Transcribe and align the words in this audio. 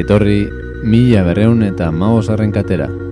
ongi 0.00 0.06
etorri 0.06 0.48
mila 0.82 1.22
berreun 1.26 1.62
eta 1.62 1.90
maosarren 1.92 2.52
katera. 2.52 3.09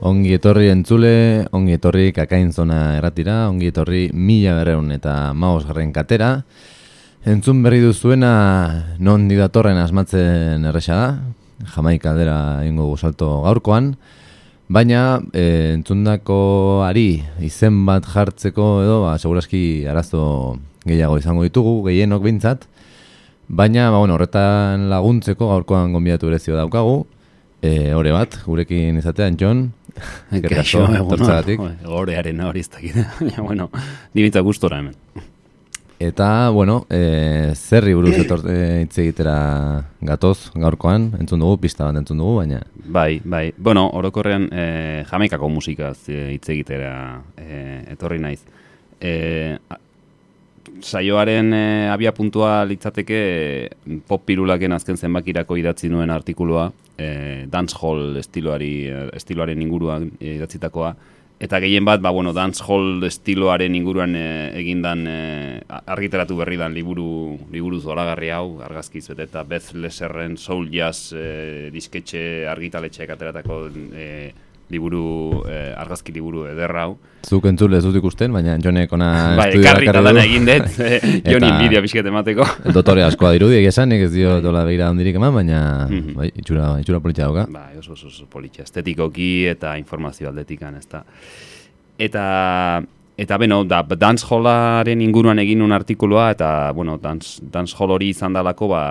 Etorri 0.00 0.68
entzule, 0.70 1.46
ongi 1.52 1.74
etorri 1.74 2.12
kakain 2.12 2.52
zona 2.52 2.96
erratira, 2.98 3.48
ongi 3.48 3.68
etorri 3.68 4.10
mila 4.12 4.54
berreun 4.54 4.92
eta 4.92 5.32
maos 5.34 5.66
garren 5.66 5.92
katera. 5.92 6.44
Entzun 7.24 7.62
berri 7.62 7.80
duzuena 7.80 8.96
non 9.00 9.28
didatorren 9.28 9.76
asmatzen 9.76 10.64
erresa 10.64 10.94
da, 10.94 11.18
jamaik 11.74 12.06
aldera 12.06 12.62
ingo 12.64 12.86
guzalto 12.86 13.42
gaurkoan, 13.42 13.96
baina 14.68 15.20
e, 15.32 15.74
entzundako 15.74 16.84
ari 16.86 17.24
izen 17.40 17.84
bat 17.84 18.06
jartzeko 18.06 18.82
edo, 18.84 19.02
ba, 19.02 19.18
seguraski 19.18 19.84
arazo 19.88 20.58
gehiago 20.86 21.18
izango 21.18 21.42
ditugu, 21.42 21.82
gehienok 21.88 22.22
bintzat, 22.22 22.68
baina 23.48 23.90
ba, 23.90 23.98
bueno, 23.98 24.14
horretan 24.14 24.88
laguntzeko 24.88 25.48
gaurkoan 25.50 25.92
gombiatu 25.92 26.28
erezio 26.30 26.54
daukagu, 26.54 27.06
E, 27.62 27.92
ore 27.94 28.12
bat, 28.14 28.36
gurekin 28.46 29.00
izatean, 29.00 29.36
John, 29.38 29.64
Kaixo, 30.44 30.84
tortzagatik. 31.10 31.62
Gorearen 31.88 32.44
hori 32.46 32.62
ez 32.62 32.70
dakit. 32.70 33.00
bueno, 33.48 33.68
dibitza 34.14 34.44
gustora 34.46 34.78
hemen. 34.78 34.94
Eta, 35.98 36.50
bueno, 36.54 36.84
e, 36.94 37.50
zerri 37.58 37.96
buruz 37.98 38.14
etorte 38.20 38.54
hitz 38.84 39.00
egitera 39.02 39.34
gatoz 40.06 40.52
gaurkoan, 40.54 41.08
entzun 41.18 41.42
dugu, 41.42 41.56
pista 41.64 41.88
bat 41.88 41.98
entzun 41.98 42.22
dugu, 42.22 42.36
baina... 42.38 42.60
Bai, 42.86 43.18
bai. 43.24 43.48
Bueno, 43.56 43.88
orokorrean 43.98 44.46
e, 44.52 44.68
jamaikako 45.10 45.50
musikaz 45.50 45.96
hitz 46.06 46.46
egitera 46.54 46.92
e, 47.34 47.82
etorri 47.96 48.22
naiz. 48.22 48.38
E, 49.02 49.58
saioaren 50.78 51.50
e, 51.50 51.64
abia 51.90 52.14
puntua 52.14 52.60
litzateke 52.70 53.18
pop 54.06 54.22
pirulaken 54.30 54.78
azken 54.78 55.02
zenbakirako 55.02 55.58
idatzi 55.58 55.90
nuen 55.90 56.14
artikulua, 56.14 56.68
e, 56.98 57.46
dancehall 57.50 58.18
estiloari, 58.20 58.72
estiloaren 59.16 59.62
inguruan 59.62 60.10
idatzitakoa, 60.20 60.92
eta 61.38 61.60
gehien 61.62 61.86
bat, 61.86 62.02
ba, 62.02 62.10
bueno, 62.10 62.32
dance 62.34 62.64
hall 62.66 63.04
estiloaren 63.06 63.74
inguruan 63.78 64.16
e, 64.18 64.26
egindan 64.58 65.04
e, 65.06 65.18
argitaratu 65.78 66.36
berri 66.40 66.58
dan 66.58 66.74
liburu, 66.74 67.38
liburu 67.54 67.78
zoragarri 67.80 68.32
hau, 68.34 68.58
argazkiz 68.66 69.06
eta 69.14 69.44
Beth 69.46 69.70
Leserren 69.78 70.36
Soul 70.36 70.68
Jazz 70.74 71.14
e, 71.14 71.70
disketxe 71.74 72.46
argitaletxeak 72.50 73.14
ateratako 73.14 73.60
e, 73.94 74.08
liburu, 74.70 75.44
eh, 75.48 75.72
argazki 75.76 76.12
liburu 76.12 76.44
ederra 76.48 76.84
hau. 76.86 76.96
Zuk 77.28 77.46
entzule 77.50 77.78
ez 77.78 77.84
dut 77.84 77.96
ikusten, 77.98 78.32
baina 78.32 78.56
jonek 78.62 78.92
ona 78.92 79.10
bai, 79.36 79.48
bakarri 79.56 79.88
du. 79.88 80.02
Bai, 80.04 80.24
egin 80.24 80.48
dut, 80.48 80.78
eh, 80.86 80.98
joni 81.26 81.48
inbidia 81.48 81.82
pixket 81.84 82.10
emateko. 82.10 82.46
Dotore 82.76 83.04
askoa 83.06 83.32
dirudi, 83.36 83.62
esan, 83.66 83.92
ez 83.96 84.12
dio 84.12 84.36
bai. 84.36 84.42
dola 84.44 84.64
begira 84.68 84.90
ondirik 84.92 85.16
eman, 85.16 85.34
baina 85.34 85.60
mm 85.88 85.98
-hmm. 85.98 86.14
bai, 86.20 86.30
itxura, 86.34 86.76
itxura 86.80 87.00
politxa 87.00 87.24
dauka. 87.24 87.46
Bai, 87.50 87.78
oso, 87.78 87.92
oso, 87.92 88.08
oso 88.08 88.26
politxa, 88.26 88.62
estetikoki 88.62 89.46
eta 89.46 89.76
informazio 89.78 90.28
aldetikan, 90.28 90.76
ez 90.76 90.86
da. 90.88 91.04
Eta 91.98 92.82
Eta 93.18 93.34
beno, 93.34 93.64
da, 93.66 93.80
dance 93.98 94.22
hallaren 94.30 95.00
inguruan 95.02 95.40
egin 95.42 95.64
un 95.64 95.72
artikuloa, 95.74 96.28
eta, 96.36 96.48
bueno, 96.70 97.00
dance, 97.02 97.42
dance 97.50 97.74
hall 97.74 97.90
hori 97.90 98.12
izan 98.12 98.36
dalako, 98.36 98.68
ba, 98.70 98.82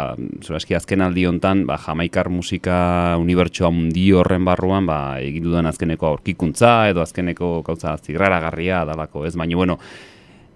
zura 0.44 0.58
eski 0.60 0.76
azken 0.76 1.06
aldi 1.06 1.24
hontan, 1.30 1.62
ba, 1.70 1.78
jamaikar 1.80 2.28
musika 2.28 2.80
unibertsoa 3.22 3.70
mundi 3.72 4.10
horren 4.12 4.44
barruan, 4.44 4.84
ba, 4.90 4.98
egin 5.24 5.46
dudan 5.48 5.70
azkeneko 5.72 6.10
aurkikuntza, 6.10 6.74
edo 6.92 7.00
azkeneko 7.06 7.62
gauza 7.70 7.94
zigrara 8.04 8.42
garria 8.44 8.82
dalako, 8.90 9.24
ez, 9.30 9.32
baina, 9.40 9.56
bueno, 9.56 9.78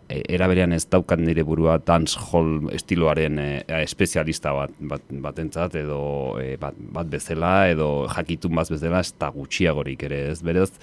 e, 0.10 0.20
eraberean 0.36 0.76
ez 0.76 0.84
daukat 0.92 1.24
nire 1.24 1.46
burua 1.48 1.78
dance 1.80 2.20
hall 2.20 2.68
estiloaren 2.76 3.40
e, 3.40 3.48
espezialista 3.80 4.52
bat, 4.58 4.76
bat, 4.92 5.06
bat 5.30 5.40
entzat, 5.46 5.80
edo 5.80 6.02
e, 6.44 6.58
bat, 6.60 6.76
bat 7.00 7.08
bezala, 7.16 7.54
edo 7.72 7.88
jakitun 8.18 8.60
bat 8.60 8.76
bezala, 8.76 9.00
ez 9.00 9.16
da 9.16 9.32
gutxiagorik 9.32 10.04
ere, 10.10 10.26
ez, 10.34 10.42
berez, 10.44 10.74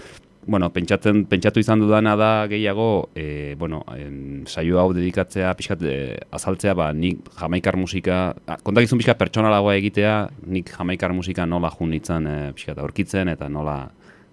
bueno, 0.48 0.70
pentsatzen, 0.72 1.26
pentsatu 1.28 1.60
izan 1.60 1.82
dudana 1.82 2.14
da 2.16 2.46
gehiago, 2.48 3.10
e, 3.14 3.54
bueno, 3.60 3.82
en, 3.92 4.46
saio 4.48 4.78
hau 4.80 4.94
dedikatzea, 4.96 5.50
pixkat, 5.58 5.84
e, 5.84 5.98
azaltzea, 6.32 6.72
ba, 6.72 6.86
nik 6.96 7.28
jamaikar 7.36 7.76
musika, 7.76 8.32
kontakizun 8.64 9.02
pixkat 9.02 9.20
pertsonalagoa 9.20 9.76
egitea, 9.76 10.14
nik 10.48 10.72
jamaikar 10.72 11.12
musika 11.12 11.44
nola 11.44 11.68
jun 11.76 11.92
nintzen, 11.92 12.26
e, 12.26 12.38
pixkat, 12.56 12.80
aurkitzen, 12.80 13.28
eta 13.34 13.50
nola, 13.52 13.76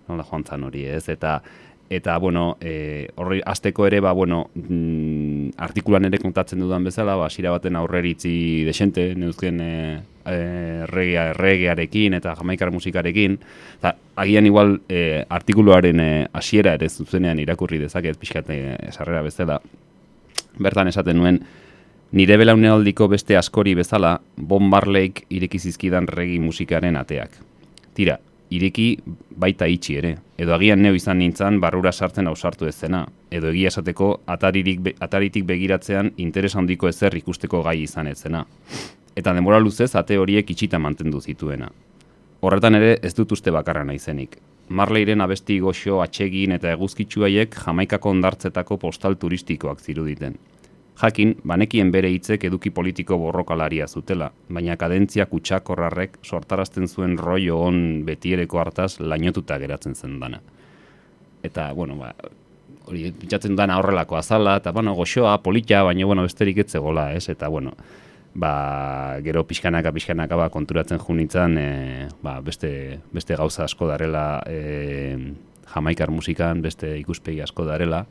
nola 0.07 0.23
joan 0.29 0.47
zan 0.47 0.63
hori, 0.63 0.85
ez, 0.87 1.03
eta, 1.11 1.35
eta, 1.91 2.15
bueno, 2.23 2.47
e, 2.63 3.09
horri, 3.19 3.43
azteko 3.43 3.91
ere, 3.91 3.99
ba, 3.99 4.15
bueno, 4.15 4.45
mm, 4.55 5.59
artikulan 5.67 6.07
ere 6.07 6.23
kontatzen 6.23 6.63
dudan 6.63 6.87
bezala, 6.87 7.19
ba, 7.19 7.27
sira 7.27 7.51
baten 7.51 7.75
aurreritzi 7.75 8.63
desente, 8.63 9.11
neuzken, 9.19 9.59
e, 9.59 9.75
e, 10.25 10.85
regea, 10.85 11.33
regearekin 11.33 12.13
eta 12.17 12.35
jamaikar 12.35 12.71
musikarekin. 12.71 13.37
Eta 13.79 13.95
agian 14.15 14.45
igual 14.45 14.79
e, 14.89 15.23
artikuluaren 15.29 15.99
e, 15.99 16.09
hasiera 16.33 16.75
ere 16.79 16.89
zuzenean 16.89 17.39
irakurri 17.39 17.79
dezaket 17.81 18.19
pixkat 18.19 18.51
esarrera 18.89 19.21
bezala. 19.25 19.59
Bertan 20.59 20.87
esaten 20.87 21.19
nuen, 21.19 21.41
nire 22.15 22.37
belaunaldiko 22.37 23.09
beste 23.11 23.37
askori 23.37 23.75
bezala, 23.75 24.19
Bon 24.37 24.63
Marleyk 24.63 25.25
ireki 25.29 25.59
zizkidan 25.59 26.07
regi 26.07 26.39
musikaren 26.39 26.95
ateak. 26.95 27.35
Tira, 27.95 28.17
ireki 28.55 28.87
baita 29.35 29.67
itxi 29.67 29.97
ere. 29.99 30.15
Edo 30.37 30.53
agian 30.55 30.81
neu 30.83 30.95
izan 30.95 31.19
nintzen 31.19 31.59
barrura 31.59 31.91
sartzen 31.91 32.27
ausartu 32.27 32.67
ez 32.67 32.75
zena. 32.75 33.05
Edo 33.31 33.49
egia 33.51 33.71
esateko 33.71 34.11
ataririk, 34.31 34.93
ataritik 34.99 35.47
begiratzean 35.47 36.13
interes 36.17 36.55
handiko 36.55 36.87
ezer 36.87 37.15
ikusteko 37.17 37.63
gai 37.65 37.81
izan 37.83 38.07
ez 38.07 38.19
zena 38.21 38.45
eta 39.15 39.33
denbora 39.33 39.59
luzez 39.59 39.93
ate 39.95 40.17
horiek 40.17 40.49
itxita 40.51 40.79
mantendu 40.79 41.21
zituena. 41.21 41.69
Horretan 42.41 42.75
ere 42.75 42.97
ez 43.01 43.13
dut 43.15 43.31
uste 43.31 43.51
bakarra 43.51 43.85
naizenik. 43.87 44.37
Marleiren 44.69 45.21
abesti 45.21 45.59
goxo 45.61 46.01
atsegin 46.01 46.55
eta 46.55 46.71
eguzkitsuaiek 46.73 47.55
jamaikako 47.65 48.09
ondartzetako 48.09 48.77
postal 48.81 49.15
turistikoak 49.21 49.79
ziruditen. 49.79 50.37
Jakin, 50.95 51.33
banekien 51.43 51.91
bere 51.91 52.09
hitzek 52.11 52.45
eduki 52.47 52.71
politiko 52.71 53.17
borrokalaria 53.19 53.87
zutela, 53.87 54.29
baina 54.49 54.77
kadentzia 54.79 55.25
kutsak 55.27 55.69
horrarrek 55.69 56.17
sortarazten 56.23 56.87
zuen 56.87 57.17
roio 57.19 57.59
on 57.65 58.05
betiereko 58.07 58.61
hartaz 58.61 58.99
lainotuta 58.99 59.57
geratzen 59.59 59.95
zen 59.95 60.19
dana. 60.21 60.39
Eta, 61.43 61.67
bueno, 61.75 61.97
ba, 61.99 62.13
hori 62.87 63.11
pitzatzen 63.11 63.57
dana 63.59 63.77
horrelako 63.81 64.17
azala, 64.17 64.55
eta, 64.61 64.71
bueno, 64.71 64.95
goxoa, 64.95 65.35
politia, 65.43 65.83
baina, 65.83 66.05
bueno, 66.05 66.23
besterik 66.23 66.63
etzegola, 66.63 67.09
ez? 67.13 67.27
Eta, 67.29 67.51
bueno, 67.51 67.75
ba, 68.35 69.17
gero 69.23 69.45
pixkanaka 69.47 69.93
pixkanaka 69.95 70.35
ba, 70.35 70.49
konturatzen 70.51 70.99
junitzen 70.99 71.57
e, 71.57 71.69
ba, 72.23 72.37
beste, 72.43 72.99
beste 73.15 73.37
gauza 73.39 73.63
asko 73.65 73.87
darela 73.87 74.43
e, 74.45 75.15
jamaikar 75.71 76.11
musikan 76.11 76.61
beste 76.61 76.91
ikuspegi 76.99 77.41
asko 77.41 77.65
darela 77.65 78.05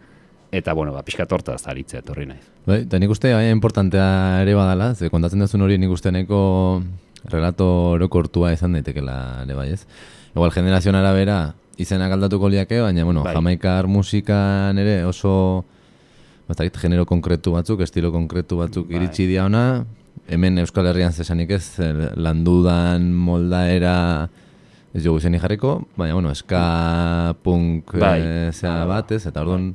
eta 0.55 0.73
bueno, 0.73 0.95
ba, 0.95 1.03
pixka 1.05 1.27
torta 1.27 1.57
zaritzea 1.59 2.01
etorri 2.01 2.29
naiz. 2.31 2.45
Bai, 2.67 2.85
eta 2.87 2.99
nik 3.03 3.13
uste 3.13 3.35
bai, 3.35 3.49
importantea 3.53 4.41
ere 4.43 4.55
badala, 4.57 4.95
ze 4.95 5.11
kontatzen 5.13 5.45
duzun 5.45 5.67
hori 5.67 5.79
nik 5.79 5.93
uste 5.93 6.13
neko 6.15 6.39
relato 7.31 7.67
orokortua 7.97 8.53
izan 8.55 8.77
daitekela 8.79 9.19
ere 9.45 9.59
bai 9.59 9.71
ez. 9.75 9.83
Igual 10.35 10.55
generazioan 10.55 10.99
arabera 10.99 11.55
izenak 11.77 12.13
aldatuko 12.15 12.49
liake, 12.49 12.81
baina 12.81 13.05
bueno, 13.05 13.25
bai. 13.27 13.35
jamaikar 13.35 13.91
musikan 13.91 14.79
ere 14.79 15.03
oso 15.05 15.65
Batzakit, 16.45 16.77
genero 16.77 17.07
konkretu 17.09 17.55
batzuk, 17.55 17.81
estilo 17.81 18.11
konkretu 18.13 18.59
batzuk 18.59 18.91
bai. 18.91 18.99
iritsi 18.99 19.25
dia 19.25 19.47
ona, 19.49 19.87
hemen 20.29 20.59
Euskal 20.63 20.87
Herrian 20.91 21.13
zesanik 21.13 21.51
ez, 21.57 21.79
landudan 22.17 23.11
moldaera 23.13 24.29
ez 24.95 25.03
jogu 25.03 25.21
zen 25.21 25.35
jarriko, 25.43 25.81
baina, 25.99 26.15
bueno, 26.15 26.31
eska 26.31 27.35
punk 27.43 27.97
bai. 27.99 28.21
e, 28.23 28.75
bat 28.87 29.11
ez, 29.13 29.25
eta 29.27 29.43
orduan, 29.43 29.73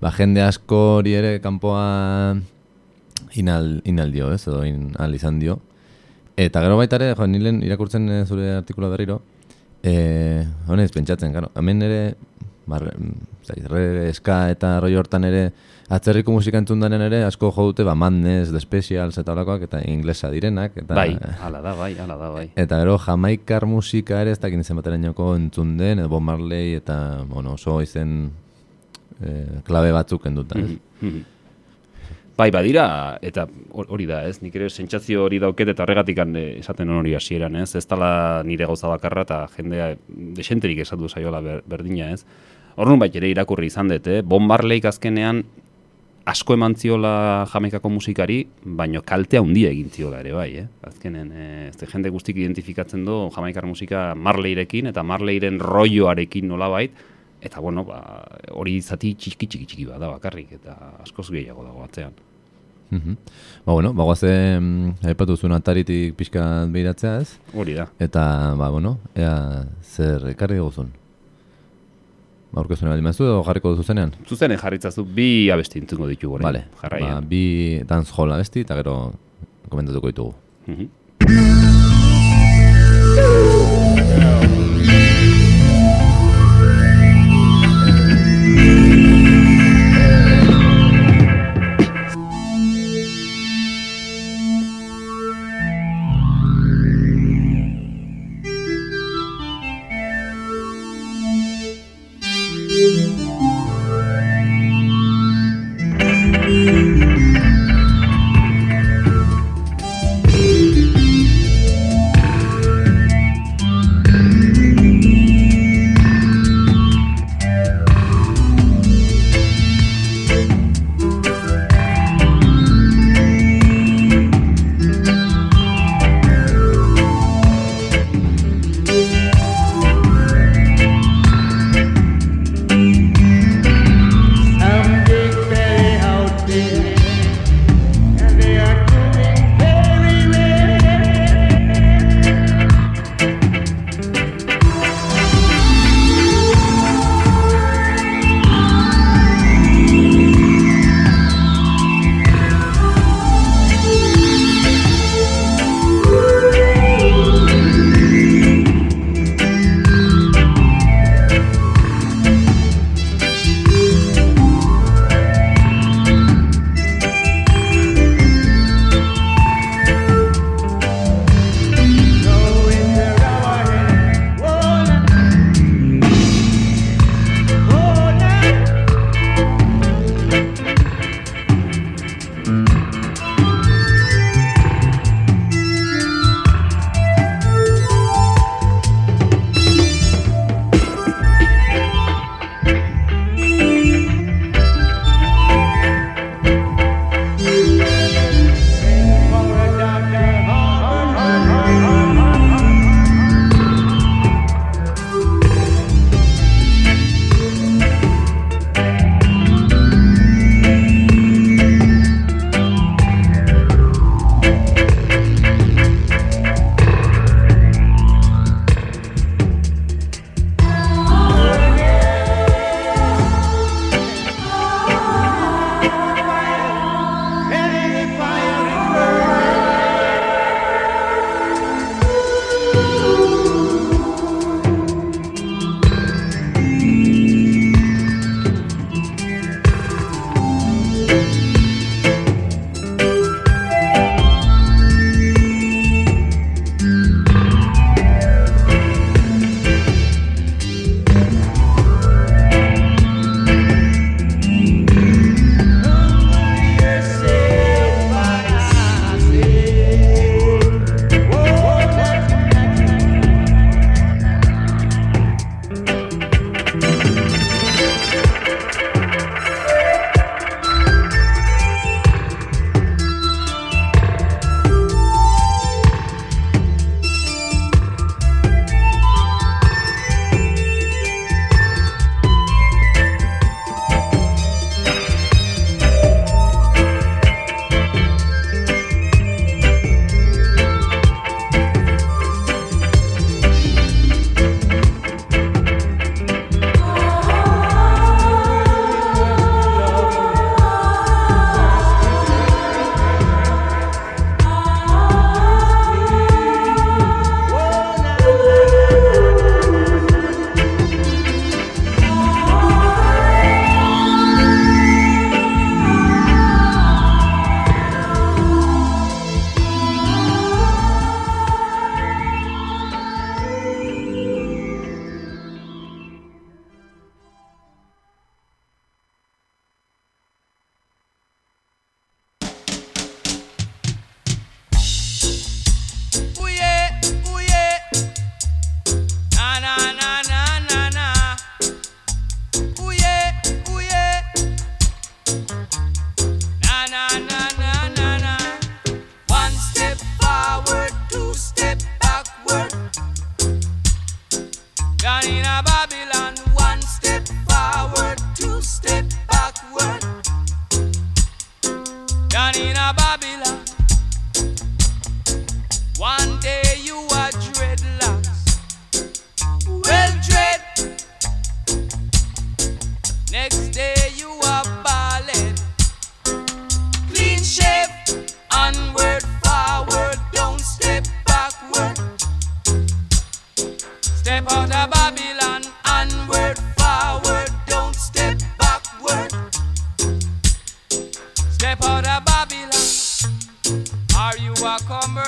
ba, 0.00 0.12
jende 0.12 0.42
asko 0.44 0.80
hori 0.98 1.14
ere 1.16 1.38
kanpoa 1.40 2.36
inal, 3.40 3.78
inal 3.88 4.12
dio 4.12 4.28
ez, 4.34 4.42
edo 4.46 4.60
inal 4.68 5.14
izan 5.16 5.38
dio. 5.40 5.58
Eta 6.36 6.60
gero 6.64 6.76
baita 6.76 6.98
ere, 7.00 7.14
jo, 7.16 7.28
nilen 7.28 7.62
irakurtzen 7.64 8.08
eh, 8.10 8.20
zure 8.26 8.50
artikula 8.58 8.90
berriro, 8.92 9.20
e, 9.82 10.44
honez, 10.68 10.90
pentsatzen, 10.92 11.32
gero, 11.32 11.48
hemen 11.56 11.82
ere, 11.88 12.02
bar, 12.66 12.88
zai, 13.46 13.58
eska 14.08 14.50
eta 14.52 14.76
roi 14.80 14.94
hortan 14.96 15.24
ere, 15.28 15.44
atzerriko 15.92 16.32
musika 16.32 16.58
entzun 16.58 16.82
ere, 16.84 17.24
asko 17.24 17.50
jo 17.52 17.66
dute, 17.70 17.84
ba, 17.84 17.94
Madness, 17.94 18.50
The 18.52 18.60
Specials 18.60 19.18
eta 19.18 19.32
holakoak, 19.32 19.62
eta 19.68 19.82
inglesa 19.88 20.30
direnak. 20.30 20.76
Eta, 20.76 20.94
bai, 20.94 21.16
ala 21.40 21.60
da, 21.60 21.74
bai, 21.74 21.92
ala 21.98 22.16
da, 22.16 22.30
bai. 22.30 22.46
Eta 22.56 22.78
gero, 22.80 22.98
jamaikar 22.98 23.66
musika 23.66 24.22
ere, 24.22 24.32
ez 24.32 24.40
da 24.40 24.50
gintzen 24.52 24.78
bateren 24.78 25.04
joko 25.10 25.34
entzun 25.36 25.76
den, 25.76 26.00
edo 26.00 26.08
Bob 26.12 26.22
Marley, 26.22 26.76
eta, 26.80 26.96
bueno, 27.28 27.58
oso 27.58 27.80
izen 27.82 28.30
eh, 29.20 29.60
klabe 29.66 29.92
batzuk 29.92 30.26
enduta, 30.26 30.58
ez? 30.58 30.70
Mhm, 30.70 31.06
mhm. 31.08 31.28
Bai, 32.32 32.48
badira, 32.50 33.18
eta 33.20 33.44
hori 33.76 34.06
da, 34.08 34.22
ez? 34.24 34.38
Nik 34.40 34.54
ere 34.56 34.70
sentsazio 34.72 35.26
hori 35.26 35.36
dauket 35.42 35.68
eta 35.74 35.84
horregatik 35.84 36.18
eh, 36.24 36.46
esaten 36.62 36.88
hori 36.90 37.12
hasieran, 37.14 37.58
ez? 37.60 37.74
Ez 37.76 37.84
tala 37.86 38.42
nire 38.42 38.66
gauza 38.66 38.88
bakarra 38.88 39.26
eta 39.26 39.42
jendea 39.52 39.90
desenterik 40.38 40.80
esatu 40.86 41.10
zaiola 41.12 41.42
berdina, 41.68 42.08
ez? 42.16 42.24
Horren 42.76 42.98
bait 42.98 43.16
ere 43.16 43.28
irakurri 43.28 43.68
izan 43.68 43.88
dut, 43.88 44.06
eh? 44.06 44.22
Bon 44.22 44.48
azkenean 44.50 45.44
asko 46.24 46.54
eman 46.54 46.74
ziola 46.78 47.44
jamaikako 47.50 47.90
musikari, 47.90 48.46
baino 48.64 49.02
kaltea 49.02 49.40
handia 49.42 49.70
egin 49.70 49.90
ziola 49.90 50.20
ere 50.20 50.32
bai, 50.32 50.50
eh? 50.56 50.66
Azkenen, 50.86 51.32
eh, 51.32 51.68
ez 51.68 51.88
jende 51.90 52.10
guztik 52.10 52.36
identifikatzen 52.36 53.04
du 53.04 53.28
jamaikar 53.34 53.66
musika 53.66 54.14
Marleirekin 54.14 54.86
eta 54.86 55.02
Marleiren 55.02 55.58
roioarekin 55.58 56.48
nola 56.48 56.68
bait, 56.68 56.92
eta 57.42 57.60
bueno, 57.60 57.84
ba, 57.84 58.00
hori 58.52 58.80
zati 58.80 59.14
txiki 59.14 59.46
txiki 59.46 59.66
txiki 59.66 59.86
bada 59.86 60.12
bakarrik, 60.14 60.52
eta 60.60 60.76
askoz 61.02 61.30
gehiago 61.30 61.64
dago 61.64 61.82
atzean. 61.84 62.12
Mm 62.92 62.98
-hmm. 62.98 63.16
Ba, 63.64 63.72
bueno, 63.72 63.92
ba, 63.94 64.04
guaze, 64.04 64.60
haipatu 65.02 65.36
zuen 65.36 65.52
ataritik 65.52 66.14
pixka 66.14 66.66
behiratzea 66.68 67.20
ez? 67.20 67.38
Hori 67.54 67.74
da. 67.74 67.88
Eta, 67.98 68.54
ba, 68.54 68.68
bueno, 68.70 68.98
ea, 69.14 69.64
zer 69.82 70.28
ekarri 70.28 70.58
gozun? 70.58 71.01
Aurkezuen 72.54 72.90
baldin 72.92 73.06
mazu 73.06 73.24
edo 73.24 73.42
jarriko 73.46 73.72
duzu 73.74 73.86
zenean? 73.88 74.12
Zuzenen 74.28 74.60
jarritzazu 74.60 75.04
bi 75.18 75.50
abesti 75.54 75.80
entzungo 75.82 76.08
ditu 76.10 76.34
gore. 76.34 76.44
Vale. 76.44 76.66
Ba, 76.82 77.20
bi 77.20 77.44
dance 77.88 78.12
hall 78.16 78.32
abesti 78.36 78.66
eta 78.66 78.78
gero 78.80 78.96
komentatuko 79.68 80.12
ditugu. 80.12 80.34
Mm 80.66 80.90
Babylon, 84.02 84.61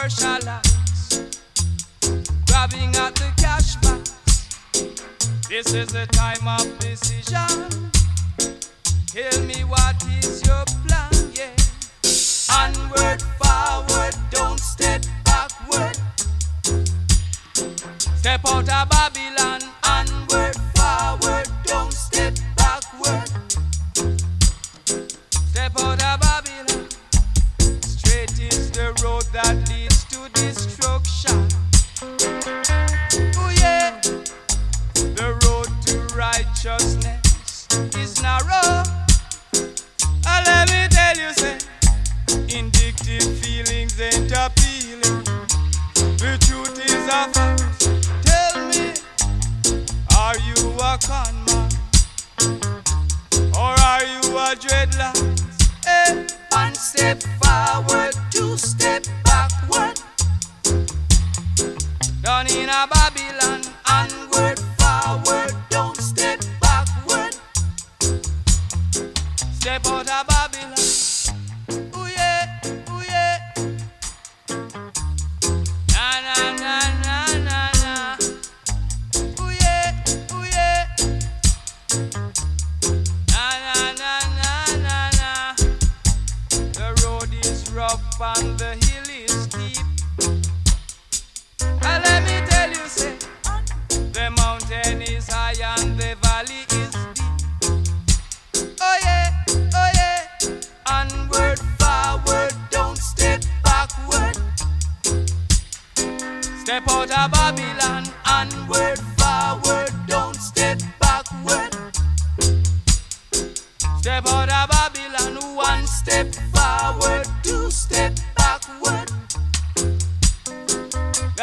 commercialist? 0.05 1.41
Grabbing 2.47 2.95
at 2.97 3.15
the 3.15 3.33
cash 3.37 3.77
box. 3.77 4.11
This 5.49 5.73
is 5.73 5.89
the 5.89 6.07
time 6.13 6.47
of 6.47 6.79
decision. 6.79 7.91
Tell 9.07 9.41
me 9.45 9.65
what 9.65 9.97
is 10.23 10.43
your 10.47 10.65
plan, 10.87 11.13
yeah. 11.35 11.55
Onward, 12.53 13.23
forward, 13.41 14.15
don't 14.31 14.61
step 14.61 15.05
backward. 15.25 15.97
Step 18.17 18.41
out 18.47 18.69
of 18.69 18.89
Babylon, 18.89 19.44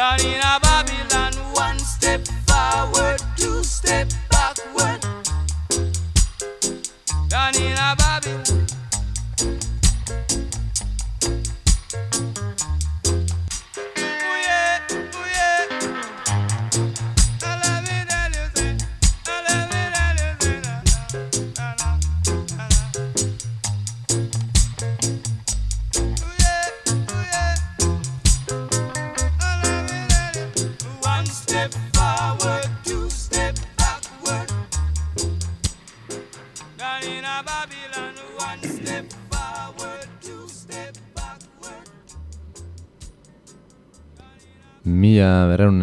Down 0.02 0.20
in 0.22 0.40
a 0.40 0.58
Babylon, 0.60 1.32
one 1.54 1.78
step 1.78 2.26
forward, 2.48 3.20
two 3.36 3.62
step 3.62 4.10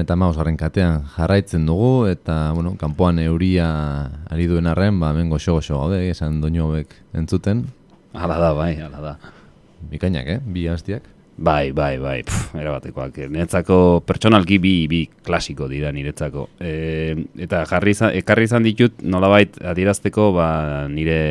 eta 0.10 0.16
mausgarren 0.18 0.56
katean 0.58 1.04
jarraitzen 1.14 1.68
dugu, 1.70 2.08
eta, 2.10 2.50
bueno, 2.58 2.72
kanpoan 2.82 3.20
euria 3.22 3.68
ari 4.34 4.48
duen 4.50 4.66
arren, 4.66 4.98
ba, 4.98 5.12
hemen 5.14 5.30
goxo-goxo 5.30 5.78
gaude, 5.78 6.00
esan 6.10 6.40
doinu 6.42 6.64
hauek 6.66 6.96
entzuten. 7.14 7.62
Hala 8.18 8.40
da, 8.42 8.50
bai, 8.58 8.72
hala 8.82 9.04
da. 9.04 9.14
Bikainak, 9.92 10.32
eh? 10.34 10.40
Bi 10.42 10.66
hastiak. 10.66 11.06
Bai, 11.38 11.70
bai, 11.78 12.00
bai, 12.02 12.16
pff, 12.26 12.58
erabatekoak. 12.58 13.22
Niretzako 13.30 14.02
pertsonalki 14.10 14.58
bi, 14.58 14.74
bi 14.90 15.04
klasiko 15.06 15.70
dira 15.70 15.94
niretzako. 15.94 16.50
E, 16.58 16.74
eta 17.46 17.62
jarri 17.70 17.94
izan, 17.94 18.18
ekarri 18.18 18.50
izan 18.50 18.66
ditut 18.66 19.06
nolabait 19.06 19.62
adierazteko 19.62 20.32
ba, 20.34 20.50
nire 20.90 21.22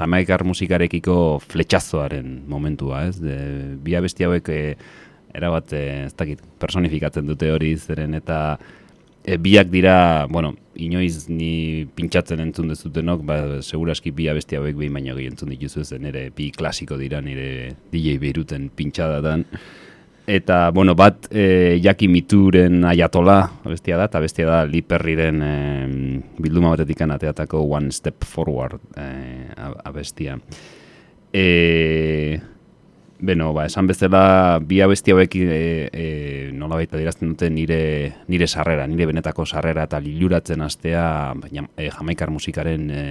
jamaikar 0.00 0.48
musikarekiko 0.48 1.42
fletxazoaren 1.44 2.38
momentua, 2.48 3.04
ez? 3.10 3.20
De, 3.20 3.38
bi 3.84 4.00
abesti 4.00 4.24
hauek 4.24 4.48
e, 4.48 4.62
erabat, 5.34 5.72
e, 5.72 5.84
ez 6.06 6.14
dakit, 6.16 6.40
personifikatzen 6.62 7.26
dute 7.26 7.50
hori 7.52 7.74
zeren 7.76 8.14
eta 8.18 8.38
e, 9.24 9.38
biak 9.40 9.70
dira, 9.72 10.26
bueno, 10.30 10.54
inoiz 10.76 11.28
ni 11.30 11.86
pintxatzen 11.96 12.42
entzun 12.44 12.70
dezutenok, 12.72 13.24
ba, 13.26 13.38
seguraski 13.64 14.12
bi 14.14 14.28
abesti 14.30 14.58
hauek 14.58 14.76
behin 14.78 14.94
baino 14.94 15.16
gehi 15.16 15.30
entzun 15.32 15.54
dituzu 15.54 15.84
zen 15.84 16.06
ere 16.10 16.28
bi 16.34 16.50
klasiko 16.54 16.98
dira 17.00 17.22
nire 17.24 17.74
DJ 17.92 18.18
Beiruten 18.22 18.68
pintxadatan. 18.74 19.46
Eta, 20.24 20.70
bueno, 20.72 20.94
bat 20.96 21.26
e, 21.28 21.78
Jaki 21.84 22.08
Mituren 22.08 22.86
aiatola 22.88 23.42
abestia 23.64 23.98
da, 24.00 24.06
eta 24.08 24.22
bestia 24.24 24.46
da 24.48 24.62
Lee 24.64 24.84
Perryren 24.86 25.42
e, 25.44 25.56
bilduma 26.40 26.72
batetik 26.72 27.02
ateatako 27.04 27.60
One 27.76 27.92
Step 27.92 28.24
Forward 28.24 28.80
e, 28.96 29.04
abestia. 29.84 30.38
E, 31.28 32.40
Beno, 33.20 33.52
ba, 33.54 33.64
esan 33.68 33.86
bezala 33.86 34.58
bi 34.58 34.80
abesti 34.82 35.14
hauek 35.14 35.36
e, 35.38 35.46
e, 35.92 36.06
nola 36.52 36.80
baita 36.80 36.98
dirazten 36.98 37.30
dute 37.30 37.48
nire, 37.50 37.78
nire 38.26 38.48
sarrera, 38.48 38.88
nire 38.90 39.06
benetako 39.06 39.46
sarrera 39.46 39.84
eta 39.86 40.00
liluratzen 40.02 40.64
astea 40.66 41.04
baina, 41.38 41.62
e, 41.78 41.88
jamaikar 41.94 42.32
musikaren 42.34 42.90
e, 42.90 43.04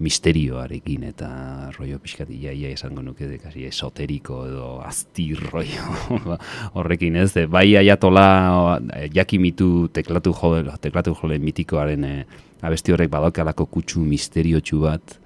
misterioarekin 0.00 1.04
eta 1.10 1.30
rollo 1.76 1.98
pixkat 2.00 2.28
iaia 2.32 2.70
esango 2.72 3.02
nuke 3.04 3.28
de 3.28 3.38
kasi 3.40 3.66
esoteriko 3.68 4.42
edo 4.48 4.68
azti 4.84 5.30
rollo 5.36 6.36
horrekin 6.76 7.16
ez, 7.20 7.32
de, 7.36 7.46
bai 7.46 7.66
aiatola 7.80 8.78
e, 8.96 9.08
jakimitu 9.16 9.88
teklatu 9.92 10.36
jole, 10.36 10.66
teklatu 10.84 11.16
jole 11.16 11.40
mitikoaren 11.40 12.04
e, 12.04 12.14
abesti 12.60 12.92
horrek 12.92 13.12
badaukalako 13.12 13.66
kutsu 13.72 14.04
misteriotsu 14.04 14.84
bat 14.84 15.16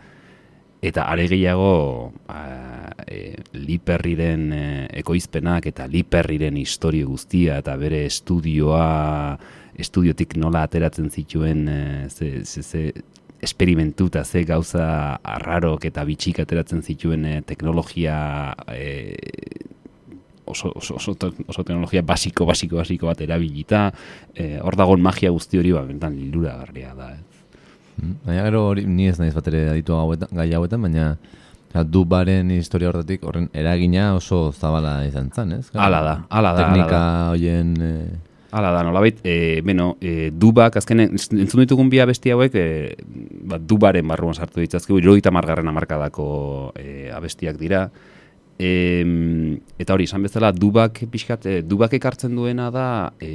eta 0.85 1.07
are 1.09 1.25
gehiago 1.29 2.13
a, 2.29 2.93
e, 3.09 3.37
Liperriren 3.57 4.53
e, 4.53 4.65
ekoizpenak 5.01 5.71
eta 5.73 5.89
Liperriren 5.89 6.59
historio 6.61 7.09
guztia 7.09 7.59
eta 7.63 7.77
bere 7.81 8.05
estudioa 8.11 9.39
estudiotik 9.81 10.37
nola 10.37 10.67
ateratzen 10.69 11.09
zituen 11.11 11.67
e, 11.69 11.81
ze, 12.11 12.45
ze, 12.45 12.63
ze 12.63 12.85
esperimentu 13.45 14.11
eta 14.13 14.25
ze 14.25 14.45
gauza 14.45 14.87
arrarok 15.23 15.89
eta 15.89 16.05
bitxik 16.05 16.43
ateratzen 16.45 16.83
zituen 16.83 17.25
e, 17.25 17.41
teknologia 17.49 18.19
e, 18.69 19.17
oso, 20.45 20.73
oso, 20.75 20.97
oso, 20.97 21.17
oso 21.49 21.65
teknologia 21.65 22.03
basiko, 22.03 22.45
basiko, 22.45 22.77
basiko 22.77 23.09
bat 23.09 23.21
erabilita, 23.25 23.87
e, 24.35 24.59
hor 24.61 24.77
dagoen 24.77 25.01
magia 25.03 25.33
guzti 25.33 25.59
hori, 25.59 25.73
ba, 25.73 25.85
bentan 25.89 26.19
lilura 26.21 26.59
garria 26.61 26.93
da. 26.95 27.15
Ez. 27.17 27.34
Baina 27.97 28.43
gero 28.49 28.67
hori 28.71 28.85
ni 28.87 29.09
ez 29.09 29.19
naiz 29.21 29.35
bat 29.35 29.49
ere 29.49 29.69
aditu 29.71 29.97
gai 30.33 30.53
hauetan, 30.55 30.83
baina 30.83 31.17
ja, 31.75 31.83
du 31.85 32.05
baren 32.05 32.51
historia 32.55 32.91
horretik 32.91 33.25
horren 33.27 33.49
eragina 33.53 34.13
oso 34.15 34.53
zabala 34.53 35.01
izan 35.07 35.31
zen, 35.35 35.59
ez? 35.59 35.67
Hala 35.75 36.03
da, 36.03 36.15
hala 36.31 36.55
da, 36.55 36.63
Teknika 36.65 37.03
hoien... 37.33 37.75
Eh, 37.81 38.31
Hala 38.55 38.69
da, 38.71 38.85
nolabait, 38.87 39.17
e, 39.27 39.61
beno, 39.67 39.97
e, 39.99 40.29
dubak, 40.31 40.77
azken, 40.79 41.01
entzun 41.09 41.65
ditugun 41.65 41.89
bi 41.91 41.99
abesti 41.99 42.31
hauek, 42.31 42.55
e, 42.55 42.93
ba, 43.51 43.59
dubaren 43.59 44.07
barruan 44.07 44.37
sartu 44.39 44.63
ditzazkegu, 44.63 45.01
iroita 45.01 45.33
margarren 45.35 45.67
amarkadako 45.67 46.27
e, 46.79 47.09
abestiak 47.11 47.59
dira. 47.59 47.89
E, 48.55 48.71
eta 49.83 49.97
hori, 49.97 50.07
esan 50.07 50.23
bezala, 50.29 50.53
dubak, 50.55 51.03
pixkat, 51.11 51.49
e, 51.51 51.57
dubak 51.67 51.99
ekartzen 51.99 52.39
duena 52.39 52.69
da, 52.71 52.87
e, 53.19 53.33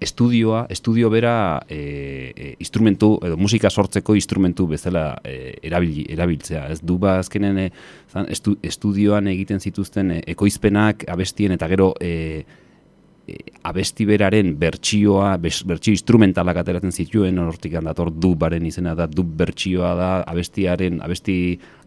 estudioa, 0.00 0.64
estudio 0.72 1.10
bera 1.12 1.60
e, 1.68 2.32
e, 2.34 2.54
instrumentu, 2.58 3.18
edo 3.26 3.36
musika 3.36 3.70
sortzeko 3.70 4.16
instrumentu 4.16 4.66
bezala 4.70 5.04
e, 5.24 5.58
erabil, 5.62 6.06
erabiltzea. 6.08 6.64
Ez 6.72 6.80
duba 6.82 7.18
azkenen 7.20 7.58
e, 7.66 7.68
zan, 8.08 8.30
estu, 8.32 8.56
estudioan 8.62 9.28
egiten 9.28 9.60
zituzten 9.60 10.16
e, 10.16 10.18
ekoizpenak, 10.32 11.04
abestien, 11.12 11.52
eta 11.56 11.68
gero 11.68 11.92
e, 12.00 12.42
abesti 13.62 14.06
beraren 14.08 14.54
bertsioa, 14.58 15.34
bertsio 15.38 15.92
instrumentalak 15.92 16.62
ateratzen 16.62 16.92
zituen, 16.92 17.38
hortik 17.38 17.76
dator 17.84 18.10
dubaren 18.10 18.64
izena 18.66 18.96
da, 18.98 19.06
dub 19.06 19.28
bertsioa 19.38 19.92
da, 19.98 20.10
abestiaren, 20.30 21.00
abesti 21.04 21.36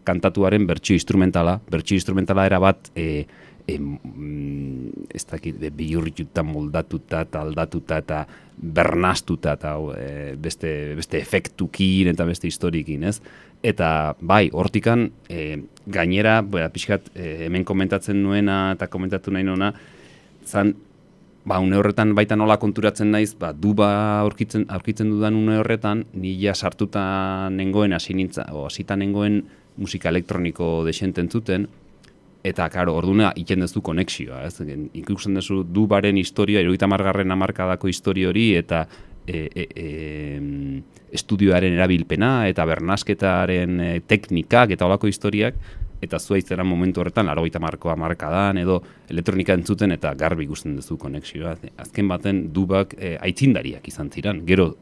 kantatuaren 0.06 0.66
bertsio 0.68 0.94
instrumentala, 0.96 1.58
bertsio 1.70 1.98
instrumentala 1.98 2.46
era 2.46 2.60
bat, 2.62 2.90
e, 2.94 3.26
e, 3.66 3.78
mm, 3.78 5.08
ez 5.14 5.24
dakit, 5.26 5.62
e, 5.62 5.70
bihurrituta, 5.70 6.42
moldatuta, 6.42 7.22
eta 7.24 7.40
aldatuta, 7.40 7.98
eta 8.02 8.24
bernastuta, 8.56 9.54
eta 9.58 9.74
e, 9.96 10.08
beste, 10.40 10.94
beste 10.98 11.18
efektukin 11.18 12.12
eta 12.12 12.26
beste 12.28 12.48
historikin, 12.48 13.04
ez? 13.08 13.20
Eta 13.64 14.14
bai, 14.20 14.48
hortikan, 14.52 15.08
e, 15.28 15.62
gainera, 15.86 16.40
bera, 16.42 16.68
pixkat, 16.72 17.10
e, 17.14 17.46
hemen 17.46 17.64
komentatzen 17.64 18.22
nuena 18.22 18.74
eta 18.76 18.90
komentatu 18.92 19.32
nahi 19.32 19.46
nuena, 19.48 19.72
zan, 20.44 20.74
ba, 21.44 21.58
une 21.60 21.76
horretan 21.76 22.14
baita 22.14 22.36
nola 22.36 22.58
konturatzen 22.60 23.10
naiz, 23.12 23.32
ba, 23.38 23.52
duba 23.52 24.20
aurkitzen, 24.20 24.66
aurkitzen 24.68 25.10
dudan 25.12 25.36
une 25.40 25.58
horretan, 25.60 26.04
ni 26.12 26.36
ja 26.40 26.54
sartuta 26.54 27.48
nengoen, 27.50 27.96
hasi 27.96 28.14
nintza, 28.14 28.48
o 28.52 28.66
hasita 28.68 28.96
nengoen 28.96 29.42
musika 29.76 30.12
elektroniko 30.12 30.84
desenten 30.86 31.28
zuten, 31.32 31.66
eta, 32.44 32.68
karo, 32.68 32.94
orduna 33.00 33.32
iten 33.40 33.64
duzu 33.64 33.80
konexioa, 33.84 34.42
ez? 34.44 34.60
Ikusten 35.00 35.38
duzu 35.38 35.62
dubaren 35.64 36.18
historia, 36.20 36.60
eroita 36.60 36.88
margarren 36.90 37.32
amarkadako 37.32 37.88
historia 37.88 38.28
hori, 38.28 38.50
eta 38.60 38.84
e, 39.26 39.46
e, 39.48 39.64
e, 39.64 40.82
estudioaren 41.16 41.78
erabilpena, 41.78 42.34
eta 42.50 42.66
bernasketaren 42.68 43.80
e, 43.80 43.88
teknikak, 44.06 44.74
eta 44.76 44.84
olako 44.84 45.08
historiak, 45.08 45.56
eta 46.04 46.20
zua 46.20 46.36
izera 46.36 46.66
momentu 46.68 47.00
horretan, 47.00 47.26
laro 47.26 47.46
markoa 47.60 47.96
markadan, 47.96 48.58
edo 48.58 48.82
elektronika 49.08 49.54
entzuten, 49.54 49.92
eta 49.92 50.14
garbi 50.14 50.44
ikusten 50.44 50.76
duzu 50.76 50.98
konexioa. 50.98 51.56
Azken 51.78 52.08
baten 52.08 52.52
dubak 52.52 52.94
e, 52.98 53.16
aitzindariak 53.20 53.88
izan 53.88 54.10
ziren. 54.10 54.44
Gero, 54.46 54.74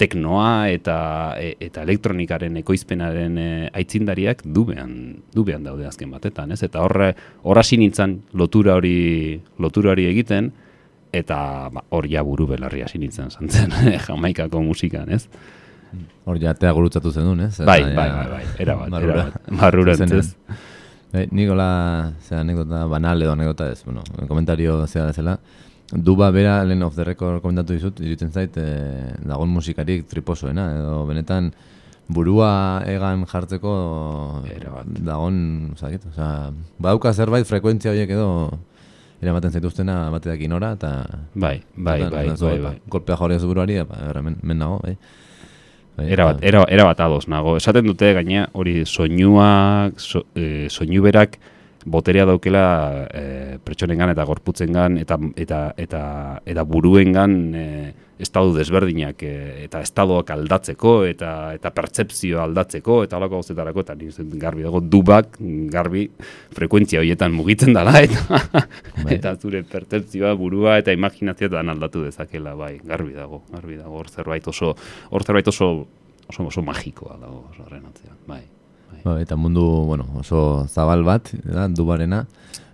teknoa 0.00 0.70
eta 0.72 0.96
e, 1.40 1.52
eta 1.68 1.84
elektronikaren 1.84 2.56
ekoizpenaren 2.62 3.36
e, 3.38 3.50
aitzindariak 3.76 4.42
dubean 4.56 4.94
dubean 5.34 5.66
daude 5.66 5.86
azken 5.88 6.10
batetan, 6.14 6.54
ez? 6.54 6.62
Eta 6.66 6.82
horre 6.86 7.12
hor 7.44 7.60
hasi 7.60 7.78
nintzen 7.80 8.20
lotura 8.32 8.78
hori 8.80 9.38
lotura 9.60 9.92
hori 9.94 10.08
egiten 10.10 10.50
eta 11.12 11.68
ba, 11.74 11.84
hor 11.90 12.06
ja 12.08 12.22
buru 12.26 12.46
belarri 12.50 12.84
hasi 12.86 13.00
nintzen 13.02 13.30
santzen 13.30 13.74
Jamaikako 14.06 14.62
musikan, 14.64 15.10
ez? 15.12 15.26
Hor 16.24 16.38
ja 16.38 16.54
tea 16.54 16.70
gurutzatu 16.76 17.12
zen 17.12 17.26
duen, 17.26 17.46
ez? 17.48 17.56
Bai, 17.66 17.82
bai, 17.82 17.94
bai, 17.96 18.26
bai, 18.30 18.44
era 18.62 18.76
bat, 18.78 18.92
barrura. 18.92 19.16
era 19.16 19.24
bat, 19.32 19.48
barrurantz, 19.62 20.04
Zenean. 20.04 20.20
ez? 20.20 20.60
Bai, 21.10 21.24
nik 21.34 21.50
hola, 21.50 21.70
zera, 22.22 22.44
anekdota 22.44 22.84
banal 22.90 23.24
edo 23.24 23.32
anekdota 23.34 23.66
ez, 23.72 23.80
bueno, 23.82 24.04
komentario 24.28 24.76
zera 24.86 25.08
bezala, 25.10 25.40
duba 25.92 26.30
bera, 26.30 26.64
lehen 26.64 26.82
of 26.82 26.94
the 26.94 27.04
record 27.04 27.42
komentatu 27.42 27.74
dizut, 27.74 28.00
irutzen 28.00 28.30
zait, 28.32 28.56
e, 28.56 29.14
dagon 29.26 29.48
musikarik 29.50 30.06
triposoena, 30.08 30.68
edo 30.78 31.04
benetan 31.08 31.52
burua 32.10 32.82
egan 32.86 33.24
jartzeko 33.26 33.72
Era 34.50 34.70
bat. 34.80 34.86
dagon, 35.06 35.72
zakit, 35.78 36.06
oza, 36.12 36.52
badauka 36.78 37.12
zerbait 37.14 37.46
frekuentzia 37.46 37.90
horiek 37.92 38.10
edo 38.10 38.28
eramaten 39.22 39.52
zaituztena 39.52 40.08
bateak 40.10 40.40
inora, 40.46 40.72
eta 40.78 40.92
Bai, 41.34 41.60
bai, 41.76 42.00
eta, 42.00 42.10
bai, 42.10 42.26
eta, 42.26 42.36
bai, 42.46 42.58
ba, 42.58 42.68
bai. 42.70 42.80
Kolpea 42.88 43.16
jorri 43.20 43.34
ez 43.36 43.44
buruari, 43.44 43.76
ba, 43.84 43.98
era, 44.10 44.22
men, 44.22 44.38
men 44.42 44.58
nago, 44.58 44.78
bai. 44.82 44.96
Bai, 45.98 46.06
Era 46.14 46.24
bat, 46.30 46.38
eta- 46.38 46.46
era, 46.48 46.64
era 46.70 46.84
bat 46.86 47.00
ados 47.04 47.26
nago. 47.28 47.56
Esaten 47.58 47.84
dute 47.84 48.12
gaina 48.14 48.48
hori 48.54 48.84
soinuak, 48.86 49.98
so, 50.00 50.22
e, 50.34 50.68
soinu 50.70 51.02
berak 51.02 51.36
boterea 51.86 52.26
daukela 52.28 53.06
e, 53.08 53.58
pertsonengan 53.64 54.12
eta 54.12 54.24
gorputzengan 54.28 54.98
eta 55.00 55.16
eta 55.36 55.60
eta 55.80 56.02
eta 56.44 56.64
buruengan 56.68 57.36
e, 57.54 57.64
estadu 58.20 58.52
desberdinak 58.52 59.22
e, 59.24 59.64
eta 59.64 59.80
estadoak 59.80 60.30
aldatzeko 60.34 60.92
eta 61.08 61.30
eta 61.56 61.72
pertzepzioa 61.72 62.44
aldatzeko 62.44 63.00
eta 63.06 63.16
halako 63.16 63.40
gauzetarako 63.40 63.86
eta 63.86 63.96
dut 63.96 64.36
garbi 64.42 64.66
dago 64.66 64.82
dubak 64.84 65.40
garbi 65.72 66.06
frekuentzia 66.56 67.00
horietan 67.00 67.32
mugitzen 67.32 67.72
dela 67.76 67.96
eta 68.04 68.42
Bai. 69.04 69.16
eta 69.16 69.34
zure 69.40 69.64
pertzepzioa 69.64 70.34
burua 70.36 70.78
eta 70.82 70.92
imaginazioa 70.92 71.56
dan 71.56 71.72
aldatu 71.72 72.04
dezakela 72.04 72.54
bai 72.54 72.76
garbi 72.84 73.16
dago 73.16 73.44
garbi 73.50 73.80
dago 73.80 73.96
hor 74.02 74.12
zerbait 74.12 74.46
oso 74.48 74.74
hor 75.10 75.24
zerbait 75.24 75.48
oso 75.48 75.88
oso 76.28 76.46
oso 76.46 76.62
magikoa 76.62 77.16
dago 77.16 77.46
horren 77.64 77.86
atzean 77.88 78.18
bai 78.28 78.44
bai 79.04 79.14
Ba, 79.14 79.20
eta 79.22 79.36
mundu, 79.36 79.64
bueno, 79.86 80.06
oso 80.20 80.66
zabal 80.68 81.02
bat, 81.04 81.30
da, 81.44 81.68
dubarena, 81.68 82.26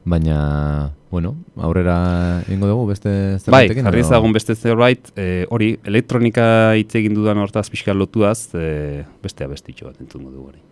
baina, 0.04 0.92
bueno, 1.10 1.34
aurrera 1.56 2.42
ingo 2.52 2.66
dugu 2.66 2.86
beste 2.90 3.08
Bai, 3.10 3.38
zerbaitekin, 3.40 3.84
jarri 3.84 4.00
edo- 4.00 4.08
ezagun 4.08 4.32
beste 4.32 4.54
zerbait, 4.54 5.12
eh, 5.16 5.46
hori, 5.50 5.78
elektronika 5.84 6.74
hitz 6.78 6.94
egin 6.98 7.14
dudan 7.14 7.38
hortaz 7.38 7.68
pixka 7.70 7.94
lotuaz, 7.94 8.48
eh, 8.54 9.04
beste 9.22 9.44
abestitxo 9.44 9.86
bat 9.86 10.00
entzungo 10.00 10.30
dugu 10.30 10.48
hori. 10.48 10.62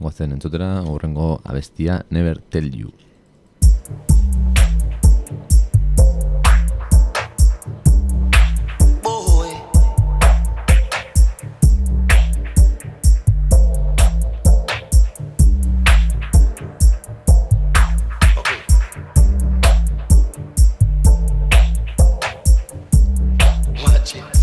Goazen 0.00 0.32
entzutera, 0.32 0.78
aurrengo 0.80 1.40
abestia, 1.44 2.04
Never 2.10 2.38
Tell 2.50 2.74
You. 2.74 2.90
Watch 24.04 24.16
it. 24.16 24.33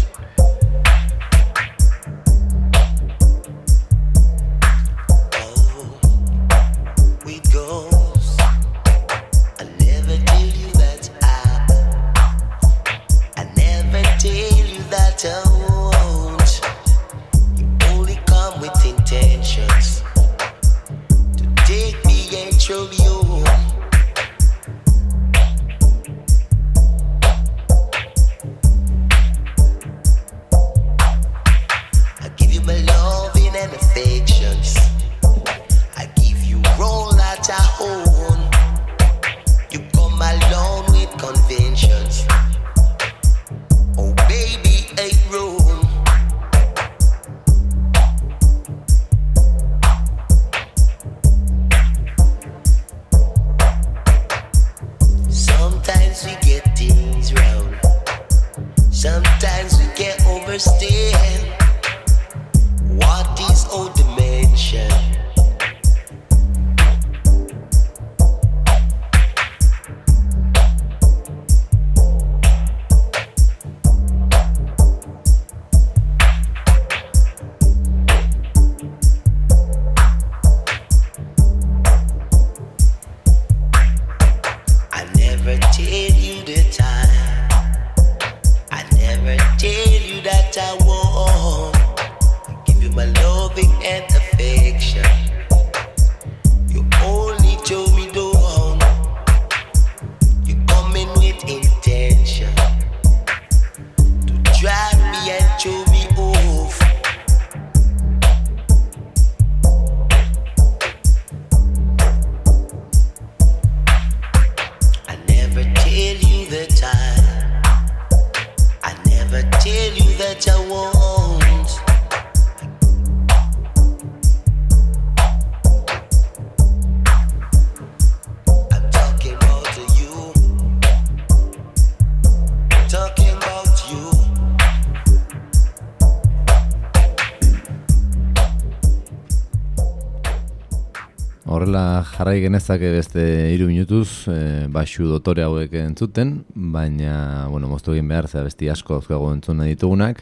Jarrai 142.21 142.41
genezake 142.43 142.91
beste 142.93 143.23
hiru 143.49 143.65
minutuz, 143.71 144.27
e, 144.29 144.67
baxu 144.69 145.07
dotore 145.09 145.41
hauek 145.41 145.73
entzuten, 145.79 146.35
baina, 146.53 147.47
bueno, 147.49 147.69
moztu 147.71 147.95
egin 147.95 148.11
behar, 148.11 148.27
zera 148.29 148.45
besti 148.45 148.69
asko 148.69 148.99
azkago 148.99 149.31
entzun 149.33 149.63
ditugunak, 149.65 150.21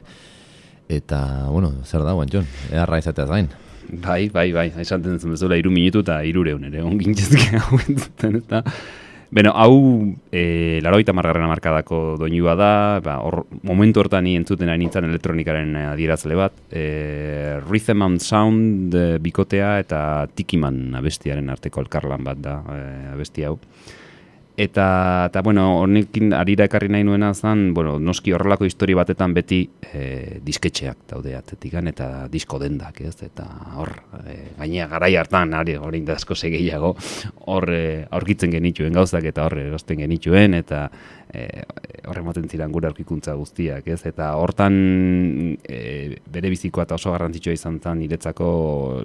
eta, 0.88 1.20
bueno, 1.52 1.74
zer 1.84 2.06
da, 2.08 2.16
guan, 2.16 2.32
Jon, 2.32 2.48
eharra 2.72 3.02
izateaz 3.04 3.28
gain. 3.34 3.52
Bai, 3.90 4.30
bai, 4.32 4.48
bai, 4.56 4.70
esan 4.80 5.04
zen 5.04 5.20
bezala 5.34 5.60
iru 5.60 5.74
minutu 5.76 6.06
eta 6.06 6.22
irureun 6.24 6.70
ere, 6.70 6.86
ongintzezke 6.88 7.60
hau 7.60 7.82
entzuten, 7.84 8.40
eta... 8.46 8.64
Beno, 9.30 9.52
hau 9.54 10.10
e, 10.34 10.80
laroita 10.82 11.14
margarren 11.14 11.46
amarkadako 11.46 12.16
doinua 12.18 12.56
da, 12.58 12.72
ba, 13.06 13.20
or, 13.22 13.44
momentu 13.62 14.02
hortan 14.02 14.26
ni 14.26 14.34
entzuten 14.40 14.72
ari 14.74 14.82
nintzen 14.82 15.06
elektronikaren 15.06 15.76
adierazle 15.92 16.38
bat, 16.40 16.56
e, 16.74 17.60
Rhythm 17.62 18.02
and 18.08 18.26
Sound 18.26 18.98
e, 18.98 19.06
bikotea 19.22 19.76
eta 19.84 20.02
Tikiman 20.34 20.98
abestiaren 20.98 21.54
arteko 21.54 21.86
elkarlan 21.86 22.26
bat 22.26 22.42
da 22.42 22.58
e, 22.74 22.82
abesti 23.14 23.46
hau. 23.46 23.60
Eta, 24.60 25.28
eta 25.30 25.40
bueno, 25.40 25.64
honekin 25.80 26.34
arira 26.36 26.66
ekarri 26.68 26.90
nahi 26.92 27.06
nuena 27.08 27.30
zen, 27.32 27.70
bueno, 27.74 27.94
noski 28.04 28.34
horrelako 28.36 28.66
histori 28.68 28.92
batetan 28.98 29.32
beti 29.32 29.62
e, 29.88 30.02
disketxeak 30.44 31.06
daude 31.08 31.38
atetikan 31.38 31.88
eta 31.88 32.28
disko 32.28 32.60
dendak, 32.60 33.00
ez? 33.08 33.14
Eta 33.24 33.46
hor, 33.80 33.94
e, 34.20 34.36
gainea 34.58 34.90
garai 34.92 35.14
hartan, 35.16 35.56
ari 35.56 35.78
hori 35.80 36.02
da 36.04 36.18
asko 36.20 36.36
segeiago, 36.36 36.92
hor 37.48 37.72
e, 37.72 37.86
aurkitzen 38.20 38.52
genituen 38.52 39.00
gauzak 39.00 39.30
eta 39.32 39.48
hor 39.48 39.56
erosten 39.64 40.04
genituen, 40.04 40.60
eta 40.60 40.90
e, 41.34 41.48
horre 42.10 42.24
moten 42.26 42.48
ziren 42.50 42.72
gure 42.74 42.90
aurkikuntza 42.90 43.36
guztiak, 43.38 43.88
ez? 43.88 44.00
Eta 44.10 44.32
hortan 44.40 44.76
e, 45.62 45.80
bere 46.32 46.52
bizikoa 46.52 46.88
eta 46.88 46.98
oso 46.98 47.14
garrantzitsua 47.14 47.56
izan 47.56 47.80
zen 47.80 48.02
niretzako 48.02 48.50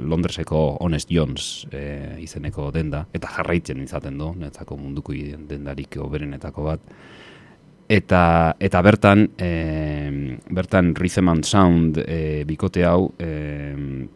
Londreseko 0.01 0.63
Honest 0.85 1.13
Jones 1.13 1.67
e, 1.71 1.85
izeneko 2.25 2.71
denda, 2.75 3.05
eta 3.13 3.31
jarraitzen 3.37 3.83
izaten 3.85 4.19
du, 4.19 4.33
niretzako 4.39 4.79
munduko 4.81 5.17
dendarik 5.51 5.99
oberenetako 6.01 6.67
bat. 6.71 6.91
Eta, 7.85 8.57
eta 8.65 8.81
bertan, 8.81 9.27
e, 9.37 10.37
bertan 10.57 10.95
Rhythm 10.97 11.43
Sound 11.45 12.01
e, 12.01 12.45
bikote 12.49 12.85
hau, 12.89 13.11
e, 13.21 14.09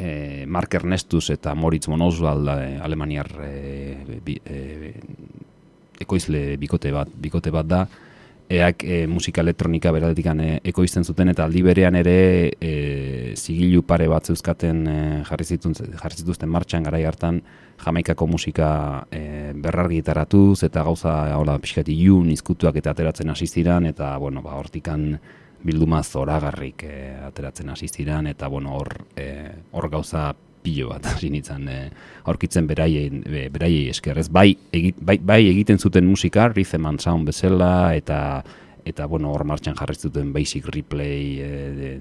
e, 0.00 0.46
Mark 0.46 0.74
Ernestus 0.74 1.28
eta 1.30 1.54
Moritz 1.54 1.88
Monoswald 1.92 2.48
e, 2.48 2.78
Alemaniar 2.80 3.28
e, 3.44 4.20
bi, 4.24 4.38
e, 4.40 4.94
ekoizle 6.00 6.56
bikote 6.60 6.92
bat, 6.94 7.10
bikote 7.20 7.52
bat 7.54 7.68
da, 7.68 7.84
eak 8.50 8.82
e, 8.82 9.06
musika 9.06 9.44
elektronika 9.44 9.92
beratik 9.94 10.26
e, 10.26 10.48
ekoizten 10.72 11.04
zuten 11.04 11.30
eta 11.30 11.44
aldi 11.46 11.62
berean 11.62 11.94
ere 11.94 12.50
e, 12.58 13.34
zigilu 13.36 13.84
pare 13.86 14.08
bat 14.10 14.26
zeuzkaten 14.26 14.80
e, 14.90 14.96
jarri, 15.28 15.44
zituzten, 15.44 15.92
jarri 16.00 16.18
zituzten 16.18 16.50
martxan 16.50 16.82
garai 16.82 17.04
hartan 17.06 17.40
jamaikako 17.84 18.26
musika 18.26 18.70
e, 19.10 19.52
berrargitaratuz 19.54 20.64
eta 20.66 20.82
gauza 20.82 21.14
hola 21.36 21.58
pixkat 21.62 21.88
ilun 21.94 22.32
izkutuak 22.34 22.82
eta 22.82 22.90
ateratzen 22.90 23.30
hasi 23.30 23.46
ziran 23.46 23.86
eta 23.86 24.16
bueno, 24.18 24.42
ba, 24.42 24.58
hortikan 24.58 25.14
bilduma 25.62 26.02
zoragarrik 26.02 26.84
e, 26.88 27.00
ateratzen 27.30 27.70
hasi 27.70 27.86
ziran 27.88 28.26
eta 28.26 28.48
bueno, 28.48 28.74
hor 28.80 28.96
e, 29.14 29.30
hor 29.70 29.90
gauza 29.94 30.32
pilo 30.62 30.90
bat 30.92 31.06
hasi 31.12 31.30
nintzen 31.32 31.68
e, 31.68 31.78
aurkitzen 32.30 32.66
beraiei 32.70 33.08
be, 33.10 33.48
beraiei 33.52 33.88
esker 33.92 34.18
ez? 34.18 34.28
Bai, 34.32 34.48
egit, 34.72 34.98
bai, 35.00 35.18
bai 35.18 35.42
egiten 35.50 35.78
zuten 35.78 36.06
musika 36.06 36.48
rhythm 36.52 36.86
and 36.90 37.00
sound 37.00 37.28
bezala 37.28 37.94
eta 37.96 38.42
eta 38.84 39.06
bueno 39.06 39.32
hor 39.34 39.44
martxan 39.44 39.76
jarri 39.76 39.94
zuten 39.94 40.32
basic 40.32 40.66
replay 40.72 41.38
e, 41.40 42.00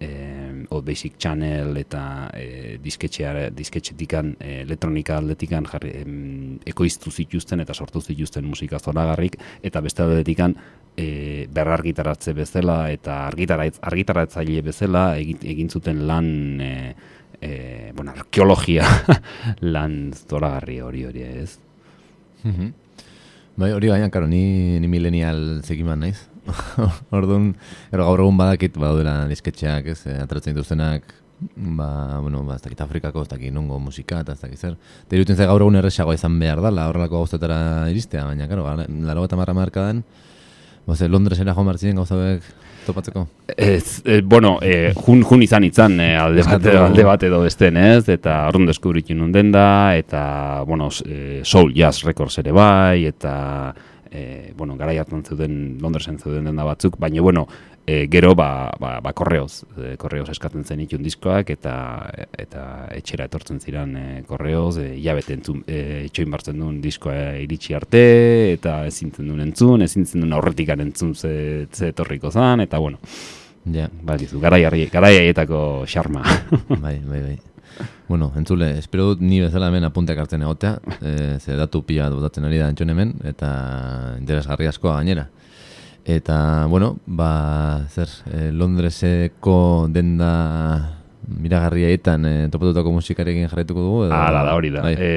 eh, 0.00 0.64
o 0.70 0.80
Basic 0.82 1.18
Channel 1.18 1.76
eta 1.76 2.30
eh, 2.34 2.78
disketxea, 2.82 3.50
disketxetikan 3.52 4.32
eh, 4.40 4.62
elektronika 4.62 5.18
aldetikan 5.20 5.66
jarri, 5.68 5.92
em, 6.00 6.58
ekoiztu 6.66 7.12
zituzten 7.12 7.60
eta 7.60 7.74
sortu 7.74 8.00
zituzten 8.00 8.48
musika 8.48 8.80
zoragarrik 8.80 9.36
eta 9.62 9.82
beste 9.84 10.02
aldetikan 10.02 10.56
eh, 10.96 11.46
berrargitaratze 11.52 12.32
bezala 12.32 12.80
eta 12.90 13.26
argitaratz, 13.28 13.76
argitaratzaile 13.82 14.62
bezala 14.62 15.04
egin, 15.20 15.38
egin 15.54 15.70
zuten 15.70 16.06
lan 16.08 16.60
eh, 16.64 16.94
eh, 17.40 17.92
bueno, 17.96 18.12
arkeologia 18.12 18.84
lan 19.74 20.12
zoragarri 20.14 20.80
hori 20.80 21.04
hori 21.04 21.22
ez. 21.26 21.58
Mhm. 22.44 22.72
Bai, 23.60 23.72
hori 23.76 23.90
baina, 23.92 24.08
karo, 24.10 24.28
ni, 24.28 24.78
ni 24.80 24.88
millennial 24.88 25.60
zekiman 25.64 26.00
naiz. 26.00 26.28
Orduan, 27.16 27.50
ero 27.92 28.06
gaur 28.08 28.22
egun 28.24 28.38
badakit, 28.38 28.76
badaudela 28.80 29.26
disketxeak, 29.28 29.90
ez, 29.92 29.98
eh, 30.08 30.16
ateratzen 30.22 30.54
dituztenak, 30.54 31.12
ba, 31.56 32.20
bueno, 32.20 32.42
ba, 32.46 32.56
ez 32.56 32.64
dakit 32.64 32.80
Afrikako, 32.80 33.26
ez 33.26 33.32
dakit 33.32 33.52
nongo 33.52 33.78
musika, 33.82 34.22
eta 34.24 34.36
ez 34.36 34.40
dakit 34.40 34.60
zer. 34.60 34.78
Eta 35.04 35.18
iruten 35.18 35.36
ze 35.36 35.48
gaur 35.50 35.60
egun 35.60 35.76
erresagoa 35.80 36.16
izan 36.16 36.38
behar 36.40 36.62
dala, 36.64 36.88
horrelako 36.88 37.20
gauztetara 37.20 37.60
iristea, 37.92 38.24
baina, 38.30 38.48
karo, 38.48 38.64
laro 39.10 39.26
eta 39.28 39.38
marra 39.40 39.56
markadan, 39.56 40.04
ba, 40.86 40.96
ze 40.96 41.08
Londresera 41.08 41.54
joan 41.56 41.68
martzien 41.68 42.00
gauzabek 42.00 42.46
topatzeko. 42.90 43.24
Ez, 43.56 44.02
e, 44.04 44.20
bueno, 44.22 44.58
e, 44.62 44.92
jun, 44.98 45.22
jun 45.26 45.42
izan 45.46 45.64
itzan 45.66 45.96
e, 46.00 46.10
alde, 46.18 46.42
bate, 46.44 46.68
Eskatu- 46.68 46.82
alde 46.84 47.04
bat 47.08 47.22
edo 47.30 47.40
besten 47.46 47.78
ez, 47.80 48.02
eta 48.12 48.42
horren 48.50 48.66
deskubritu 48.68 49.16
nun 49.16 49.32
den 49.32 49.52
da, 49.54 49.94
eta, 49.98 50.24
bueno, 50.68 50.90
e, 51.06 51.40
Soul 51.44 51.72
Jazz 51.76 52.04
Records 52.04 52.38
ere 52.42 52.52
bai, 52.52 53.06
eta, 53.08 53.34
e, 54.10 54.52
bueno, 54.58 54.76
garai 54.76 54.98
hartan 54.98 55.22
zeuden, 55.24 55.78
Londresen 55.80 56.18
zeuden 56.18 56.44
denda 56.50 56.64
batzuk, 56.66 56.98
baina, 56.98 57.22
bueno, 57.22 57.46
e, 57.86 58.06
gero, 58.10 58.34
ba, 58.34 58.70
ba, 58.78 59.00
ba 59.00 59.12
korreoz, 59.16 59.64
e, 59.76 59.96
korreoz 60.00 60.28
eskatzen 60.30 60.64
zen 60.64 60.80
itun 60.84 61.02
diskoak, 61.02 61.50
eta, 61.50 61.74
eta 62.38 62.62
etxera 62.94 63.26
etortzen 63.26 63.60
ziren 63.60 63.96
e, 63.96 64.06
korreoz, 64.28 64.78
e, 64.78 64.88
jabete 65.02 65.34
entzun, 65.34 65.64
e, 65.66 66.06
etxoin 66.06 66.30
bartzen 66.30 66.58
duen 66.60 66.80
diskoa 66.84 67.36
iritsi 67.42 67.74
arte, 67.74 68.04
eta 68.54 68.84
ezintzen 68.86 69.28
duen 69.28 69.40
entzun, 69.48 69.82
ezintzen 69.82 70.20
duen 70.22 70.32
aurretikan 70.38 70.80
entzun 70.86 71.14
ze, 71.14 71.66
ze 71.72 71.88
etorriko 71.94 72.30
zan, 72.30 72.60
eta, 72.66 72.78
bueno, 72.78 72.98
Ja, 73.70 73.90
garai 74.40 74.62
harri- 74.64 74.86
garai 74.90 75.18
haietako 75.18 75.84
xarma. 75.86 76.22
bai, 76.80 76.94
bai, 77.04 77.20
bai. 77.20 77.38
Bueno, 78.08 78.32
entzule, 78.34 78.78
espero 78.78 79.10
dut 79.10 79.20
ni 79.20 79.38
bezala 79.42 79.68
hemen 79.68 79.84
apunteak 79.84 80.18
hartzen 80.18 80.42
egotea, 80.42 80.78
e, 81.00 81.36
ze 81.38 81.54
datu 81.58 81.82
pila 81.84 82.08
botatzen 82.10 82.44
ari 82.48 82.58
da 82.58 82.70
antxon 82.72 82.88
hemen, 82.90 83.12
eta 83.28 83.50
interesgarri 84.18 84.66
askoa 84.66 84.96
gainera. 84.96 85.26
Eta, 86.04 86.66
bueno, 86.66 86.98
ba, 87.06 87.86
zer, 87.92 88.08
e, 88.32 88.50
Londreseko 88.52 89.86
denda 89.92 90.96
miragarriaetan 91.30 92.24
e, 92.26 92.32
topatutako 92.50 92.90
musikarekin 92.96 93.46
jarraituko 93.46 93.84
dugu? 93.84 94.00
Edo, 94.08 94.14
Hala 94.16 94.42
da 94.48 94.54
hori 94.56 94.70
da. 94.74 94.82
Bai. 94.82 94.94
E, 94.98 95.10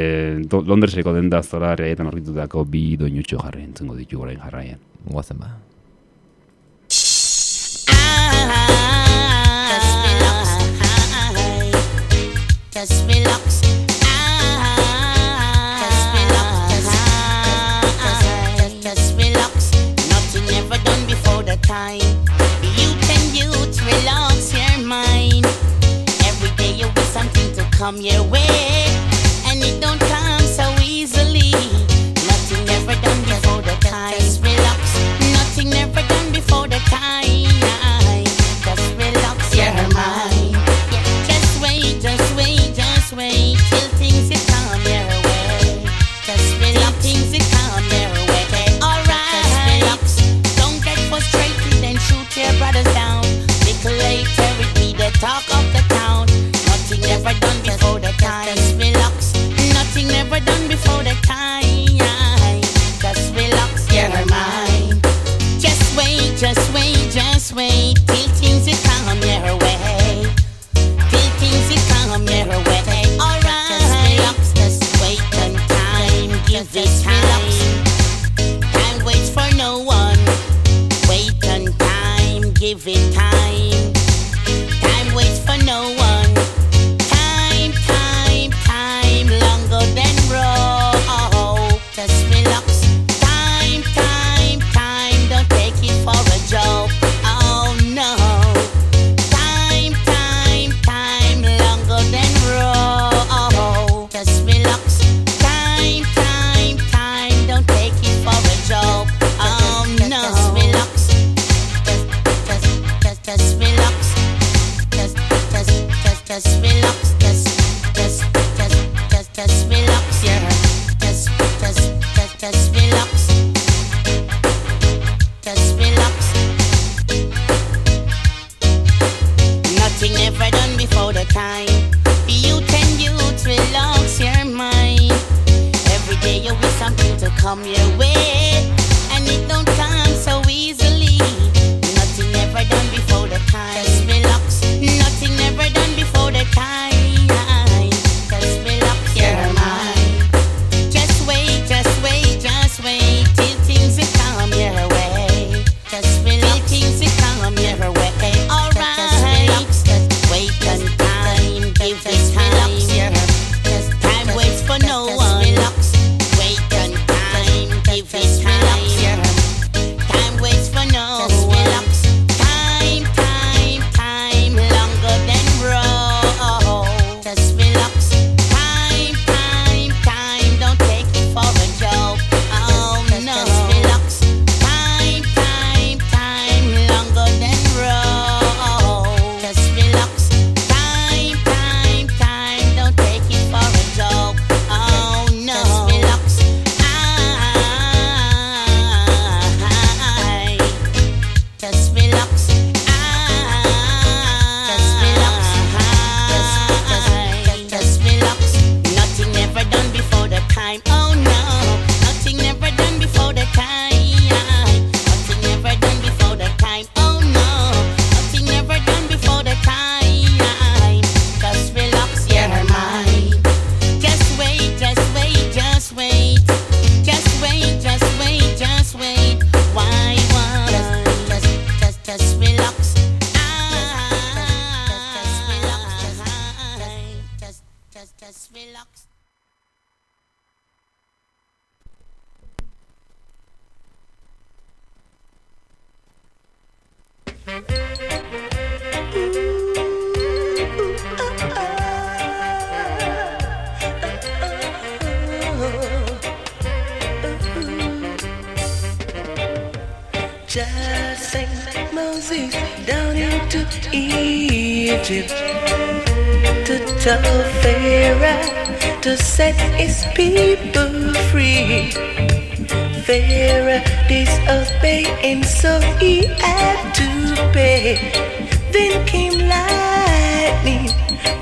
Do- 0.52 0.62
Londreseko 0.67 1.13
den 1.15 1.30
da 1.34 1.41
zora 1.41 1.72
herriaetan 1.74 2.12
aurkitutako 2.12 2.65
bi 2.69 2.84
doinutxo 3.00 3.39
jarri 3.41 3.63
entzungo 3.69 3.96
ditu 3.98 4.22
orain 4.22 4.38
jarraian. 4.43 4.78
Guazen 5.10 5.39
ba. 5.39 5.54
Just 12.72 13.08
relax. 13.08 13.53
Come 27.84 27.98
your 27.98 28.24
way, 28.24 28.86
and 29.48 29.62
it 29.62 29.82
don't 29.82 30.00
come 30.00 30.23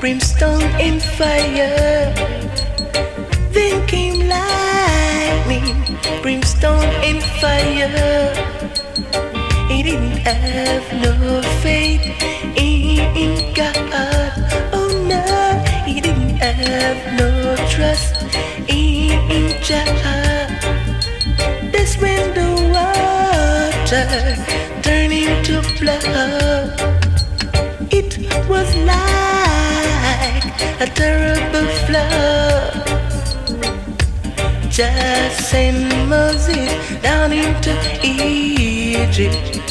brimstone 0.01 0.63
and 0.81 0.99
fire. 0.99 2.11
Then 3.53 3.85
came 3.85 4.27
lightning, 4.27 5.77
brimstone 6.23 6.89
and 7.05 7.21
fire. 7.39 8.33
He 9.69 9.83
didn't 9.83 10.17
have 10.25 10.85
no 11.05 11.41
faith 11.61 12.01
in 12.57 13.53
God. 13.53 14.33
Oh 14.73 14.89
no, 15.07 15.23
he 15.85 16.01
didn't 16.01 16.35
have 16.37 16.99
no 17.19 17.55
trust 17.69 18.15
in 18.67 19.53
Jah. 19.61 19.85
That's 21.71 21.95
when 22.01 22.33
the 22.33 22.49
water 22.73 24.07
turned 24.81 25.13
into 25.13 25.61
blood. 25.79 26.73
It 27.91 28.17
was 28.49 28.75
like 28.77 29.60
a 30.79 30.87
terrible 30.87 31.67
flood. 31.85 32.73
Just 34.69 35.49
send 35.49 36.09
Moses 36.09 36.71
down 37.01 37.31
into 37.31 37.73
Egypt 38.03 39.67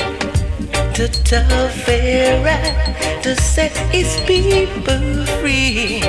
to 0.95 1.09
tell 1.25 1.69
Pharaoh 1.69 3.23
to 3.23 3.35
set 3.37 3.77
his 3.91 4.11
people 4.27 5.25
free. 5.41 6.03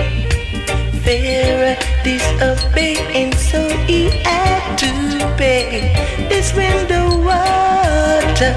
Pharaoh 1.03 1.77
disobeyed 2.03 2.99
and 3.15 3.33
so 3.33 3.67
he 3.87 4.09
had 4.23 4.77
to 4.77 4.91
pay. 5.37 5.93
This 6.29 6.53
when 6.53 6.87
the 6.87 7.03
water 7.25 8.55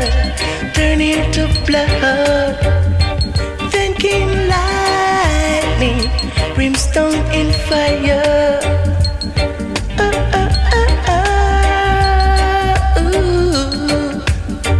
turned 0.75 1.03
into 1.03 1.49
blood. 1.67 2.84
Brimstone 6.95 7.15
and 7.33 7.55
fire. 7.67 8.61
Oh, 9.99 10.13
oh, 10.33 10.51
oh, 10.73 10.91
oh, 11.09 11.21
ooh, 13.03 13.25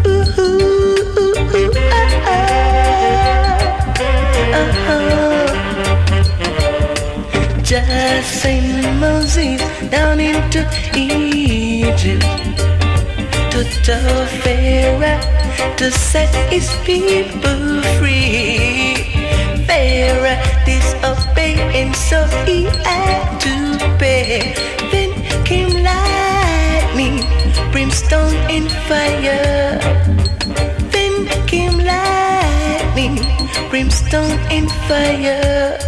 ooh, 0.09 0.29
ooh, 0.39 0.61
ooh. 1.17 1.75
Just 7.63 8.31
Moses 9.01 9.61
down 9.91 10.21
into 10.21 10.61
Egypt 10.95 12.25
to 13.53 13.65
Pharaoh 14.43 15.21
to 15.77 15.91
set 15.91 16.33
his 16.53 16.69
people 16.85 17.83
free. 17.99 18.95
Pharaoh 19.67 20.64
and 21.75 21.95
so 21.95 22.21
had 22.85 23.41
to 23.41 23.55
pay. 23.99 24.55
Then 24.91 25.11
came 25.45 25.73
lightning, 25.83 27.25
brimstone 27.73 28.35
and 28.51 28.71
fire. 28.89 29.79
Then 30.95 31.27
came 31.47 31.79
lightning, 31.79 33.17
brimstone 33.71 34.39
and 34.51 34.71
fire. 34.89 35.79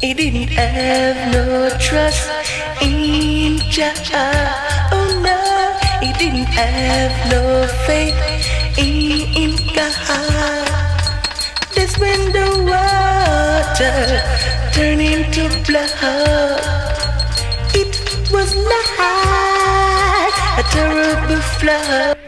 He 0.00 0.14
didn't 0.14 0.50
have 0.50 1.32
no 1.32 1.70
trust 1.78 2.28
in 2.82 3.58
Jah. 3.70 3.94
Oh 4.92 5.08
no, 5.24 5.38
he 6.04 6.12
didn't 6.14 6.50
have 6.52 7.14
no 7.30 7.66
faith 7.86 8.14
in 8.78 9.56
God. 9.74 10.65
That's 11.86 12.02
when 12.02 12.32
the 12.34 12.46
water 12.66 13.94
turned 14.74 15.00
into 15.00 15.46
blood. 15.62 16.58
It 17.78 17.94
was 18.34 18.50
like 18.58 20.34
a 20.58 20.64
terrible 20.66 21.38
flood. 21.62 22.18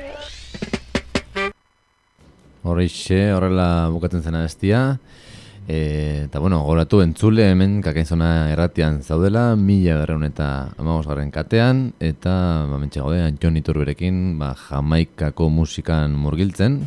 Horreixe, 2.63 3.19
horrela 3.35 3.91
bukatzen 3.91 4.23
zena 4.23 4.45
bestia. 4.47 5.01
E, 5.67 6.29
eta 6.29 6.39
bueno, 6.39 6.63
goratu 6.63 7.03
entzule 7.03 7.51
hemen 7.51 7.83
kakainzona 7.83 8.53
erratian 8.55 9.03
zaudela, 9.03 9.57
mila 9.59 9.99
berreun 10.05 10.23
eta 10.31 10.71
amagosgarren 10.79 11.35
katean, 11.35 11.89
eta 11.99 12.39
ba, 12.71 12.79
mentxe 12.79 13.03
gaude, 13.03 13.27
Jon 13.43 13.59
Iturberekin 13.59 14.39
ba, 14.39 14.55
jamaikako 14.55 15.51
musikan 15.51 16.15
murgiltzen, 16.15 16.85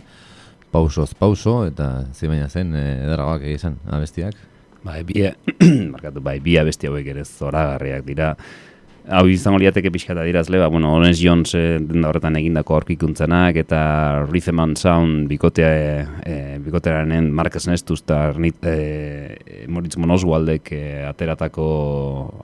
pausoz 0.72 1.12
pauso, 1.18 1.62
eta 1.68 2.08
zibaina 2.16 2.50
zen, 2.50 2.74
e, 2.76 2.86
edarragoak 3.06 3.46
egizan, 3.52 3.78
abestiak. 3.92 4.36
Bai, 4.84 5.04
bi, 5.06 5.22
markatu, 5.92 6.24
bai, 6.28 6.40
bi 6.44 6.58
abesti 6.58 6.90
hauek 6.90 7.14
ere 7.14 7.26
zoragarriak 7.28 8.06
dira. 8.08 8.36
Hau 9.12 9.24
izango 9.26 9.58
liateke 9.58 9.90
pixkata 9.90 10.22
dirazle, 10.28 10.60
ba, 10.62 10.68
bueno, 10.70 10.92
Orange 10.94 11.18
Jones 11.24 11.56
eh, 11.58 11.80
denda 11.82 12.12
horretan 12.12 12.38
egindako 12.38 12.76
aurkikuntzenak 12.78 13.58
eta 13.64 13.80
Rhythm 14.28 14.62
and 14.62 14.78
Sound 14.78 15.26
bikotea, 15.30 15.72
e, 16.22 16.36
bikotearen 16.62 17.32
Marcus 17.34 17.66
Nestus 17.68 18.04
eta 18.04 18.28
e, 18.38 19.66
Moritz 19.68 19.98
Monoswaldek 19.98 20.70
e, 20.78 20.84
ateratako 21.10 21.66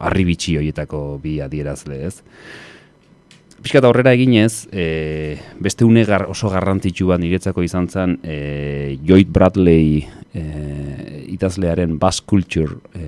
arribitxi 0.10 0.58
horietako 0.58 1.04
bi 1.22 1.38
adierazle, 1.46 2.02
ez? 2.10 2.16
Piskat 3.58 3.86
aurrera 3.88 4.14
eginez, 4.14 4.68
e, 4.72 5.38
beste 5.60 5.86
une 5.86 6.04
gar, 6.06 6.28
oso 6.30 6.50
garrantzitsu 6.54 7.08
bat 7.10 7.22
niretzako 7.22 7.64
izan 7.66 7.88
zen 7.90 8.18
e, 8.22 8.98
Lloyd 9.02 9.32
Bradley 9.34 10.04
e, 10.34 10.44
idazlearen 11.34 11.98
Bass 11.98 12.22
Culture 12.22 12.78
e, 12.94 13.08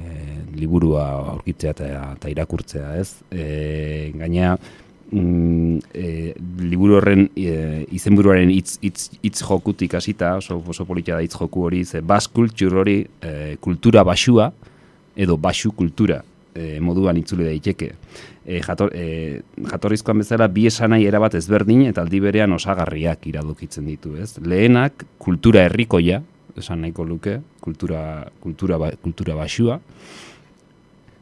liburua 0.57 1.05
aurkitzea 1.35 1.75
eta, 1.75 2.31
irakurtzea, 2.33 2.95
ez? 2.97 3.19
E, 3.29 4.09
gaina, 4.17 4.55
mm, 5.11 5.77
e, 5.93 6.33
liburu 6.65 6.97
horren 6.97 7.27
e, 7.37 7.85
izenburuaren 7.95 8.49
hitz 8.55 8.79
hitz 8.81 9.11
hitz 9.21 9.37
jokutik 9.43 9.93
hasita, 10.01 10.33
oso 10.41 10.57
oso 10.65 10.87
politia 10.89 11.19
da 11.19 11.21
hitz 11.21 11.37
joku 11.37 11.67
hori, 11.69 11.85
ze 11.85 12.01
Bass 12.01 12.27
Culture 12.27 12.81
hori 12.81 13.03
e, 13.21 13.55
kultura 13.61 14.03
basua 14.03 14.49
edo 15.19 15.37
basu 15.37 15.71
kultura 15.75 16.23
e, 16.59 16.79
moduan 16.83 17.17
itzule 17.19 17.47
daiteke. 17.47 17.93
E, 18.45 18.59
jator, 18.65 18.91
e, 18.95 19.41
jatorrizkoan 19.71 20.23
bezala 20.23 20.49
bi 20.51 20.67
esanai 20.69 21.03
erabat 21.07 21.37
ezberdin 21.39 21.85
eta 21.87 22.03
aldi 22.03 22.21
berean 22.23 22.53
osagarriak 22.57 23.27
iradokitzen 23.31 23.87
ditu, 23.89 24.15
ez? 24.19 24.33
Lehenak 24.43 25.05
kultura 25.21 25.63
herrikoia, 25.67 26.21
esan 26.59 26.83
nahiko 26.83 27.05
luke, 27.07 27.39
kultura, 27.63 28.01
kultura, 28.43 28.79
ba, 28.81 28.91
kultura 29.03 29.37
basua, 29.39 29.79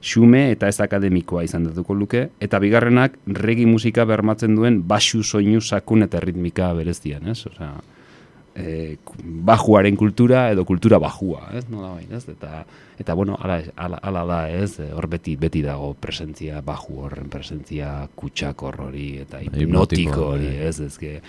xume 0.07 0.47
eta 0.53 0.69
ez 0.69 0.79
akademikoa 0.81 1.43
izan 1.47 1.67
datuko 1.67 1.95
luke, 1.97 2.27
eta 2.39 2.59
bigarrenak 2.63 3.17
regi 3.43 3.65
musika 3.69 4.05
bermatzen 4.07 4.55
duen 4.55 4.81
basu 4.87 5.23
soinu 5.23 5.61
sakun 5.61 6.05
eta 6.05 6.21
ritmika 6.23 6.71
berezian, 6.77 7.27
ez? 7.27 7.41
Osea, 7.49 7.73
e, 8.57 8.97
bajuaren 9.21 9.95
kultura 9.95 10.47
edo 10.51 10.65
kultura 10.65 10.99
bajua, 10.99 11.51
ez? 11.55 11.65
No 11.69 11.83
da 11.83 11.91
bain, 11.93 12.09
ez? 12.13 12.23
Eta, 12.31 12.63
eta 12.99 13.13
bueno, 13.17 13.37
ala, 13.41 13.59
ala, 13.75 13.99
ala 14.01 14.23
da, 14.27 14.39
ez? 14.49 14.79
Hor 14.95 15.07
beti, 15.11 15.35
beti 15.39 15.61
dago 15.65 15.93
presentzia 16.01 16.61
baju 16.65 17.03
horren, 17.05 17.29
presentzia 17.29 17.91
kutsak 18.17 18.63
hori, 18.67 19.07
eta 19.23 19.41
hipnotiko 19.43 20.31
hori, 20.33 20.51
ez? 20.67 20.79
Ez 20.87 20.97
que, 20.97 21.19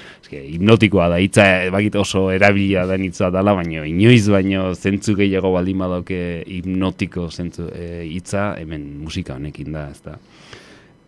hipnotikoa 0.40 1.10
da, 1.12 1.20
hitza, 1.22 1.46
bakit 1.74 1.98
oso 2.00 2.28
erabilia 2.34 2.86
da 2.88 2.98
hitza 3.00 3.30
dala, 3.34 3.54
baino, 3.58 3.84
inoiz 3.88 4.24
baino 4.32 4.72
zentzu 4.74 5.16
gehiago 5.18 5.52
baldin 5.54 5.84
badauke 5.84 6.22
hipnotiko 6.46 7.28
zentzu 7.30 7.68
e, 7.74 8.04
hitza, 8.08 8.54
hemen 8.60 8.88
musika 9.04 9.36
honekin 9.36 9.74
da, 9.76 9.88
ez 9.92 10.02
da. 10.04 10.18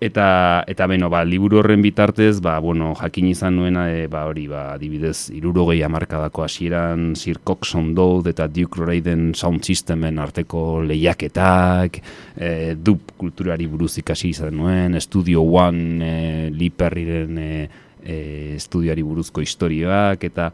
Eta, 0.01 0.65
eta 0.65 0.87
beno, 0.89 1.11
ba, 1.13 1.21
liburu 1.29 1.59
horren 1.61 1.83
bitartez, 1.85 2.39
ba, 2.41 2.55
bueno, 2.65 2.95
jakin 2.97 3.27
izan 3.29 3.59
nuena, 3.61 3.83
e, 3.93 4.07
ba, 4.09 4.23
hori, 4.31 4.47
ba, 4.49 4.63
adibidez, 4.73 5.29
irurogei 5.37 5.83
amarkadako 5.85 6.47
hasieran 6.47 7.11
Sir 7.21 7.43
Coxon 7.45 7.91
Dode 7.95 8.33
eta 8.33 8.47
Duke 8.49 8.81
Raiden 8.81 9.35
Sound 9.37 9.69
Systemen 9.69 10.17
arteko 10.19 10.81
lehiaketak, 10.89 12.01
e, 12.33 12.51
dub 12.81 13.13
kulturari 13.21 13.69
buruz 13.69 13.99
ikasi 14.01 14.33
izan 14.33 14.57
nuen, 14.57 14.97
Studio 15.05 15.45
One 15.45 16.01
e, 16.01 16.49
Lee 16.49 16.73
Perryren 16.73 17.37
e, 17.37 17.53
e, 18.01 18.57
buruzko 19.05 19.45
historioak, 19.45 20.25
eta 20.25 20.49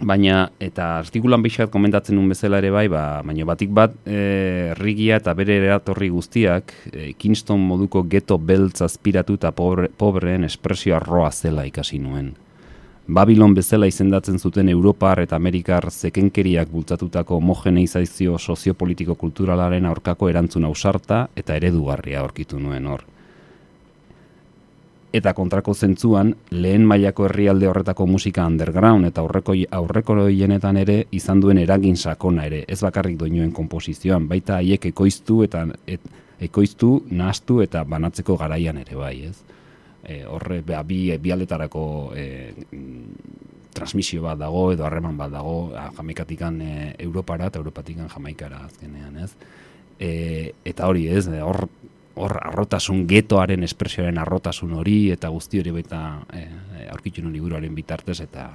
baina 0.00 0.50
eta 0.60 0.86
artikulan 1.00 1.42
bixat 1.44 1.70
komentatzen 1.72 2.16
nuen 2.16 2.30
bezala 2.32 2.60
ere 2.62 2.70
bai, 2.72 2.86
ba, 2.88 3.22
baina 3.26 3.46
batik 3.48 3.72
bat 3.76 3.94
e, 4.06 4.72
rigia 4.78 5.20
eta 5.20 5.34
bere 5.36 5.58
eratorri 5.60 6.08
guztiak 6.12 6.72
e, 6.92 7.12
Kingston 7.18 7.60
moduko 7.60 8.02
geto 8.08 8.38
beltz 8.38 8.80
aspiratu 8.86 9.36
eta 9.40 9.52
pobre, 9.52 9.90
pobreen 9.90 10.44
espresio 10.48 10.96
arroa 10.96 11.30
zela 11.30 11.66
ikasi 11.68 11.98
nuen. 11.98 12.32
Babilon 13.10 13.54
bezala 13.56 13.88
izendatzen 13.90 14.38
zuten 14.38 14.68
Europar 14.70 15.20
eta 15.20 15.36
Amerikar 15.36 15.90
zekenkeriak 15.90 16.70
bultzatutako 16.70 17.40
homogeneizazio 17.40 18.38
soziopolitiko 18.38 19.16
kulturalaren 19.18 19.86
aurkako 19.86 20.28
erantzun 20.30 20.68
ausarta 20.68 21.24
eta 21.36 21.56
eredugarria 21.58 22.20
aurkitu 22.20 22.60
nuen 22.62 22.86
hor 22.86 23.08
eta 25.12 25.32
kontrako 25.34 25.74
zentzuan 25.74 26.34
lehen 26.50 26.84
mailako 26.86 27.26
herrialde 27.26 27.68
horretako 27.68 28.06
musika 28.06 28.46
underground 28.46 29.08
eta 29.08 29.20
aurreko 29.20 29.54
aurreko 29.78 30.16
hienetan 30.28 30.76
ere 30.76 31.04
izan 31.10 31.40
duen 31.40 31.58
eragin 31.58 31.96
sakona 31.96 32.46
ere. 32.46 32.64
Ez 32.68 32.80
bakarrik 32.82 33.18
doinuen 33.18 33.52
konposizioan 33.52 34.28
baita 34.28 34.60
haiek 34.60 34.86
ekoiztu 34.92 35.42
eta 35.44 35.66
et, 35.86 36.00
ekoiztu 36.40 36.92
nahastu 37.10 37.60
eta 37.62 37.84
banatzeko 37.84 38.36
garaian 38.40 38.78
ere 38.80 38.96
bai 38.96 39.16
ez? 39.28 39.36
E, 40.04 40.22
horre 40.24 40.62
ba, 40.66 40.82
bi, 40.82 41.02
bi 41.20 41.32
aldetarako 41.34 41.84
e, 42.16 42.26
transmisio 43.74 44.22
bat 44.22 44.38
dago 44.38 44.70
edo 44.72 44.86
harreman 44.86 45.18
bat 45.18 45.32
dago 45.34 45.72
jamaikatikan 45.96 46.60
e, 46.62 46.70
Europara 46.98 47.50
eta 47.50 47.58
Europatikan 47.58 48.08
jamaikara 48.08 48.64
azkenean 48.64 49.18
ez? 49.26 49.34
E, 50.00 50.52
eta 50.64 50.88
hori 50.88 51.08
ez? 51.12 51.26
Hor 51.44 51.66
hor 52.20 52.36
arrotasun 52.42 53.06
getoaren 53.08 53.64
espresioaren 53.66 54.18
arrotasun 54.18 54.72
hori 54.78 55.10
eta 55.14 55.28
guzti 55.28 55.60
hori 55.60 55.70
baita 55.70 56.00
e, 56.34 56.46
aurkitu 56.90 57.22
nuen 57.22 57.34
liburuaren 57.34 57.74
bitartez 57.74 58.20
eta 58.20 58.48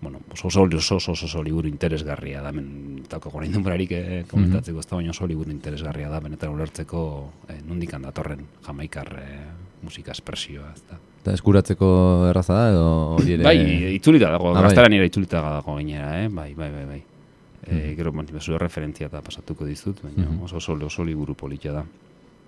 bueno, 0.00 0.20
oso 0.32 0.48
oso, 0.48 0.62
oso, 0.62 0.96
oso, 0.96 1.12
oso 1.12 1.42
liburu 1.42 1.68
interesgarria 1.68 2.40
da, 2.42 2.52
men, 2.52 3.02
tako 3.08 3.30
gorain 3.34 3.52
denborarik 3.52 3.92
eh, 3.92 4.24
komentatzeko, 4.30 4.78
ez 4.78 4.86
da 4.86 4.96
baina 4.96 5.10
oso 5.10 5.26
liburu 5.26 5.50
interesgarria 5.50 6.08
da, 6.08 6.20
benetan 6.22 6.54
ulertzeko 6.54 7.02
eh, 7.48 7.58
nondik 7.66 7.94
handatorren 7.94 8.44
jamaikar 8.66 9.12
eh, 9.18 9.44
musika 9.82 10.14
espresioa, 10.14 10.70
ez 10.74 10.82
da. 10.90 10.98
Eta 11.22 11.34
eskuratzeko 11.34 11.90
erraza 12.30 12.54
da, 12.54 12.70
edo 12.70 12.88
hori 13.18 13.34
ere... 13.34 13.46
Bai, 13.48 13.58
itzulita 13.98 14.30
dago, 14.30 14.54
ah, 14.54 14.88
nire 14.88 15.08
itzulita 15.10 15.42
dago 15.42 15.74
gainera, 15.74 16.12
eh? 16.22 16.28
bai, 16.28 16.52
bai, 16.54 16.70
bai, 16.70 16.84
bai. 16.86 17.02
Mm 17.68 17.76
-hmm. 17.76 17.96
gero, 17.96 18.12
bueno, 18.12 18.58
referentzia 18.58 19.06
eta 19.06 19.20
pasatuko 19.20 19.64
dizut, 19.66 20.00
baina 20.02 20.24
mm 20.24 20.38
-hmm. 20.38 20.44
oso, 20.44 20.56
oso, 20.56 20.78
oso 20.86 21.04
liburu 21.04 21.34
politia 21.34 21.72
da. 21.72 21.84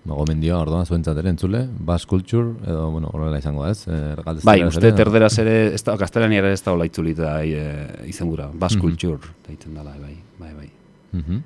Ba, 0.01 0.15
gomendio, 0.17 0.55
orduan, 0.57 0.87
zuentzat 0.89 1.19
ere 1.21 1.29
entzule, 1.29 1.59
Bass 1.85 2.07
Culture, 2.09 2.55
edo, 2.65 2.87
bueno, 2.89 3.11
horrela 3.13 3.37
izango 3.37 3.67
ez? 3.67 3.83
Eh, 3.85 4.15
bai, 4.43 4.57
uste, 4.65 4.89
terderaz 4.97 5.35
ere, 5.43 5.55
ez 5.75 5.83
da, 5.85 5.93
gaztelania 6.01 6.41
ere 6.41 6.55
ez 6.55 6.61
da 6.65 6.73
hola 6.73 6.87
itzulita 6.89 7.35
e, 7.45 7.61
izen 8.09 8.31
gura, 8.31 8.49
Bass 8.49 8.75
mm 8.75 8.79
-hmm. 8.79 8.81
Culture, 8.81 9.19
da 9.45 9.83
dala, 9.83 9.93
bai, 10.01 10.17
bai, 10.39 10.53
bai. 10.57 10.69
Mm 11.13 11.41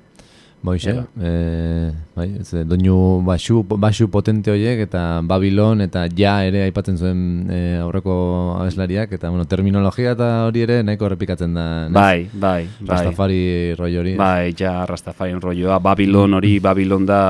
Boixe, 0.66 0.90
e, 1.22 1.92
bai, 2.16 2.26
ez, 2.40 2.64
doinu 2.66 3.22
basu, 3.22 3.60
basu 3.78 4.08
potente 4.10 4.50
horiek 4.50 4.80
eta 4.82 5.20
Babylon 5.22 5.84
eta 5.84 6.08
ja 6.10 6.40
ere 6.42 6.64
aipatzen 6.64 6.98
zuen 6.98 7.20
e, 7.54 7.58
aurreko 7.78 8.16
abeslariak 8.56 9.14
eta 9.14 9.30
bueno, 9.30 9.44
terminologia 9.46 10.16
eta 10.16 10.30
hori 10.48 10.64
ere 10.66 10.80
nahiko 10.82 11.06
errepikatzen 11.06 11.54
da. 11.54 11.66
Ne? 11.86 11.94
Bai, 11.94 12.26
bai, 12.32 12.66
bai. 12.80 12.90
Rastafari 12.90 13.38
roi 13.78 13.92
hori. 14.02 14.16
Bai, 14.18 14.56
ja, 14.58 14.74
Rastafari 14.90 15.38
roioa. 15.38 15.78
Babylon 15.86 16.34
hori, 16.40 16.56
Babylon 16.58 17.06
da 17.06 17.22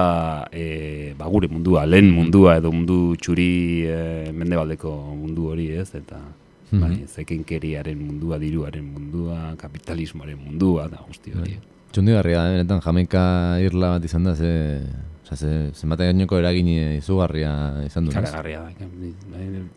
e, 0.48 1.12
ba, 1.18 1.28
gure 1.28 1.52
mundua, 1.52 1.84
lehen 1.84 2.08
mundua 2.16 2.56
edo 2.62 2.72
mundu 2.72 3.00
txuri 3.20 3.52
e, 3.84 4.02
mendebaldeko 4.32 4.96
mundu 5.12 5.52
hori 5.52 5.70
ez, 5.76 5.90
eta 5.92 6.16
mm 6.24 6.72
-hmm. 6.72 6.80
bai, 6.80 7.04
zekenkeriaren 7.04 8.00
mundua, 8.00 8.40
diruaren 8.40 8.92
mundua, 8.96 9.54
kapitalismoaren 9.60 10.40
mundua, 10.40 10.88
da 10.88 11.04
guzti 11.04 11.36
hori. 11.36 11.58
Bai. 11.60 11.75
Txundi 11.96 12.12
garria, 12.12 12.42
eh? 12.44 12.56
benetan, 12.58 12.82
jamaika 12.84 13.20
irla 13.64 13.94
bat 13.94 14.04
izan 14.04 14.26
da, 14.26 14.34
ze, 14.36 14.48
oza, 15.24 15.36
ze, 15.38 15.52
zenbat 15.72 16.02
gainoko 16.02 16.36
eragin 16.36 16.68
izugarria 16.68 17.52
izan 17.86 18.04
du. 18.04 18.12
Kara 18.12 18.34
garria 18.34 18.66
da, 18.66 18.88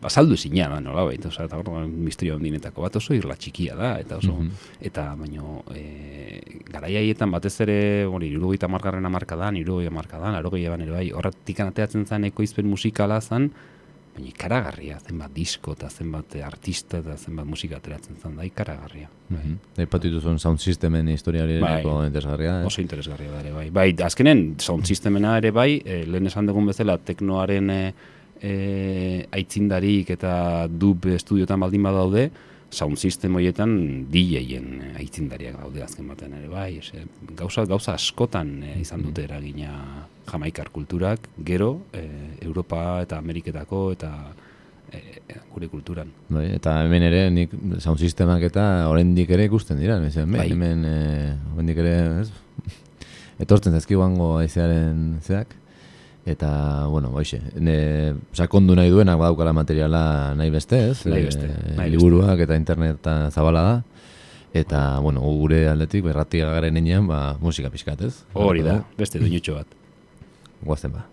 bazaldu 0.02 0.36
ezin 0.36 0.58
ja, 0.58 0.66
nola 0.84 1.06
baita, 1.08 1.30
oza, 1.30 1.46
eta 1.48 1.56
hor, 1.56 1.86
misterio 1.88 2.36
ondinetako 2.36 2.84
bat 2.84 2.98
oso 3.00 3.16
irla 3.16 3.38
txikia 3.40 3.78
da, 3.78 3.94
eta 4.04 4.18
oso, 4.20 4.34
mm 4.34 4.50
-hmm. 4.50 4.76
eta 4.90 5.06
baino, 5.16 5.62
e, 5.72 6.60
garaiaietan 6.68 7.32
batez 7.32 7.54
ere, 7.64 7.80
hori, 8.04 8.28
irurogeita 8.34 8.68
markarren 8.68 9.08
amarkadan, 9.08 9.56
irurogeita 9.56 9.96
markadan, 9.96 10.36
arogeia 10.42 10.76
ban 10.76 10.84
ere 10.84 10.98
bai, 10.98 11.06
horretik 11.16 11.64
anateatzen 11.64 12.04
zen 12.04 12.28
ekoizpen 12.28 12.68
musikala 12.68 13.22
zen, 13.22 13.48
baina 14.14 14.28
ikaragarria, 14.28 14.98
zenbat 15.00 15.32
disko 15.34 15.74
eta 15.76 15.88
zenbat 15.90 16.36
artista 16.44 16.98
eta 16.98 17.16
zenbat 17.16 17.46
musika 17.46 17.78
ateratzen 17.78 18.16
zen, 18.20 18.36
da 18.36 18.44
ikaragarria. 18.44 19.08
Mm 19.28 19.36
-hmm. 19.36 19.86
Bai. 19.86 20.38
sound 20.38 20.58
systemen 20.58 21.08
historia 21.08 21.42
hori 21.42 21.60
bai, 21.60 21.82
interesgarria. 22.06 22.62
Eh? 22.62 22.66
Oso 22.66 22.80
interesgarria 22.80 23.30
da 23.30 23.40
ere, 23.40 23.52
bai. 23.52 23.70
Bai, 23.70 23.94
azkenen 24.02 24.54
sound 24.58 24.84
systemena 24.84 25.36
ere 25.38 25.50
bai, 25.50 25.82
e, 25.84 26.04
lehen 26.06 26.26
esan 26.26 26.46
dugun 26.46 26.66
bezala 26.66 26.98
teknoaren 26.98 27.70
e, 27.70 27.94
e, 28.42 29.26
aitzindarik 29.30 30.10
eta 30.10 30.66
dub 30.68 31.06
estudiotan 31.06 31.60
baldin 31.60 31.82
badaude, 31.82 32.30
sound 32.70 32.98
system 32.98 33.34
horietan 33.36 33.72
DJ-en 34.10 34.96
aitzindariak 35.00 35.58
daude 35.58 35.82
azken 35.84 36.08
batean 36.10 36.36
ere 36.38 36.48
bai, 36.50 36.78
ese, 36.78 37.04
gauza, 37.36 37.66
gauza 37.68 37.96
askotan 37.98 38.60
eh, 38.62 38.76
izan 38.80 39.02
dute 39.02 39.26
eragina 39.26 39.72
jamaikar 40.30 40.70
kulturak, 40.70 41.28
gero, 41.44 41.80
eh, 41.92 42.36
Europa 42.42 43.00
eta 43.02 43.18
Ameriketako 43.18 43.92
eta 43.92 44.10
eh, 44.92 45.20
gure 45.54 45.68
kulturan. 45.68 46.08
Bai, 46.28 46.46
eta 46.56 46.80
hemen 46.84 47.02
ere 47.06 47.24
nik 47.30 47.50
sound 47.78 47.98
sistemak 48.02 48.42
eta 48.42 48.88
oraindik 48.90 49.30
ere 49.30 49.44
ikusten 49.50 49.78
dira, 49.78 49.96
hemen, 49.98 50.36
Bai. 50.38 50.48
hemen 50.50 50.84
eh, 50.86 51.34
oraindik 51.54 51.78
ere, 51.82 51.94
ez? 52.22 52.30
Etortzen 53.42 53.72
zaizkiguango 53.72 54.36
haizearen 54.38 55.18
zeak 55.22 55.56
eta 56.28 56.50
bueno, 56.92 57.08
hoixe, 57.16 57.38
ne 57.56 58.12
sakondu 58.36 58.74
nahi 58.76 58.90
duenak 58.92 59.16
badaukala 59.18 59.54
materiala 59.56 60.34
nahi 60.36 60.50
beste, 60.52 60.82
ez? 60.90 60.98
Nahi 61.08 61.24
beste, 61.24 61.46
Eh, 61.46 61.76
nahi 61.78 61.88
beste. 61.88 61.90
liburuak 61.96 62.38
eta 62.44 62.58
interneta 62.60 63.30
zabala 63.30 63.62
da. 63.62 63.76
Eta, 64.52 64.98
bueno, 64.98 65.20
gu 65.22 65.32
gure 65.44 65.58
aldetik, 65.70 66.02
berratia 66.04 66.48
garen 66.50 66.76
enean, 66.76 67.06
ba, 67.06 67.36
musika 67.40 67.70
pixkat, 67.70 68.00
ez? 68.02 68.24
Hori 68.34 68.64
da, 68.66 68.80
beste 68.98 69.20
duinutxo 69.22 69.54
bat. 69.54 69.66
Guazten 70.62 70.92
ba. 70.92 71.04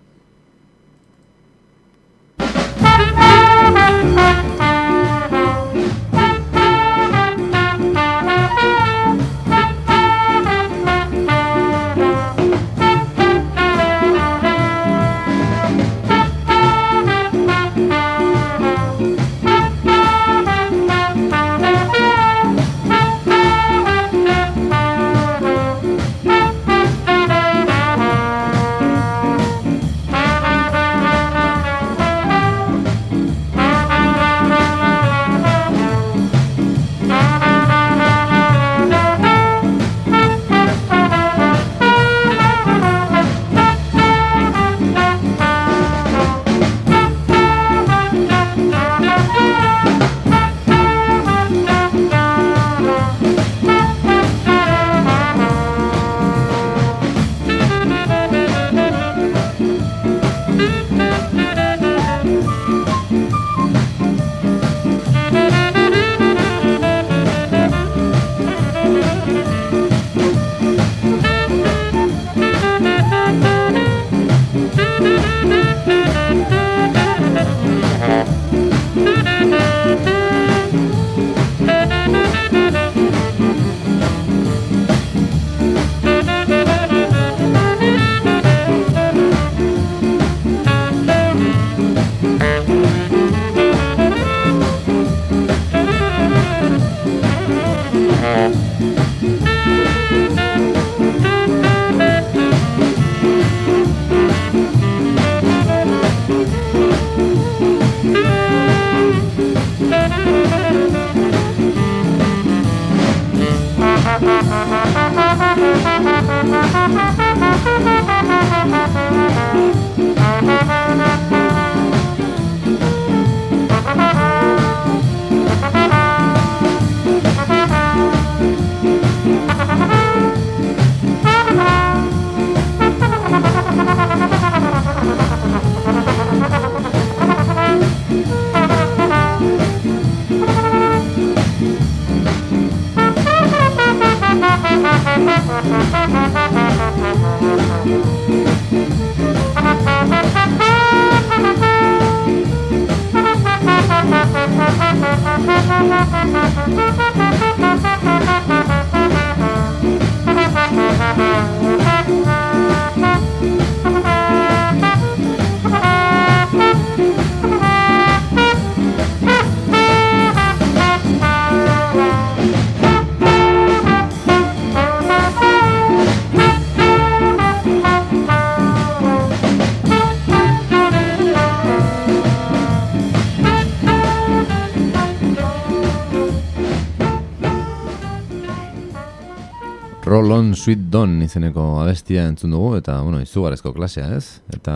Sweet 190.57 190.87
Don 190.91 191.21
izeneko 191.21 191.63
abestia 191.83 192.25
entzun 192.27 192.51
dugu, 192.55 192.77
eta, 192.79 192.97
bueno, 193.05 193.21
izugarrezko 193.23 193.71
klasea, 193.75 194.09
ez? 194.17 194.41
Eta 194.53 194.73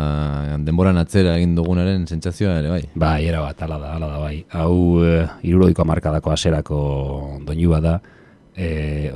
denboran 0.63 0.99
atzera 1.01 1.33
egin 1.39 1.55
dugunaren 1.57 2.05
sentsazioa 2.07 2.59
ere, 2.61 2.69
bai. 2.71 2.81
Bai, 3.03 3.19
era 3.27 3.41
bat, 3.43 3.61
ala 3.65 3.79
da, 3.81 3.93
ala 3.97 4.09
da, 4.13 4.19
bai. 4.21 4.37
Hau, 4.57 4.75
e, 5.03 5.15
irurodiko 5.49 5.83
amarkadako 5.83 6.33
aserako 6.35 6.81
doinu 7.47 7.73
bat 7.73 7.87
da. 7.87 7.95
E, 8.51 8.69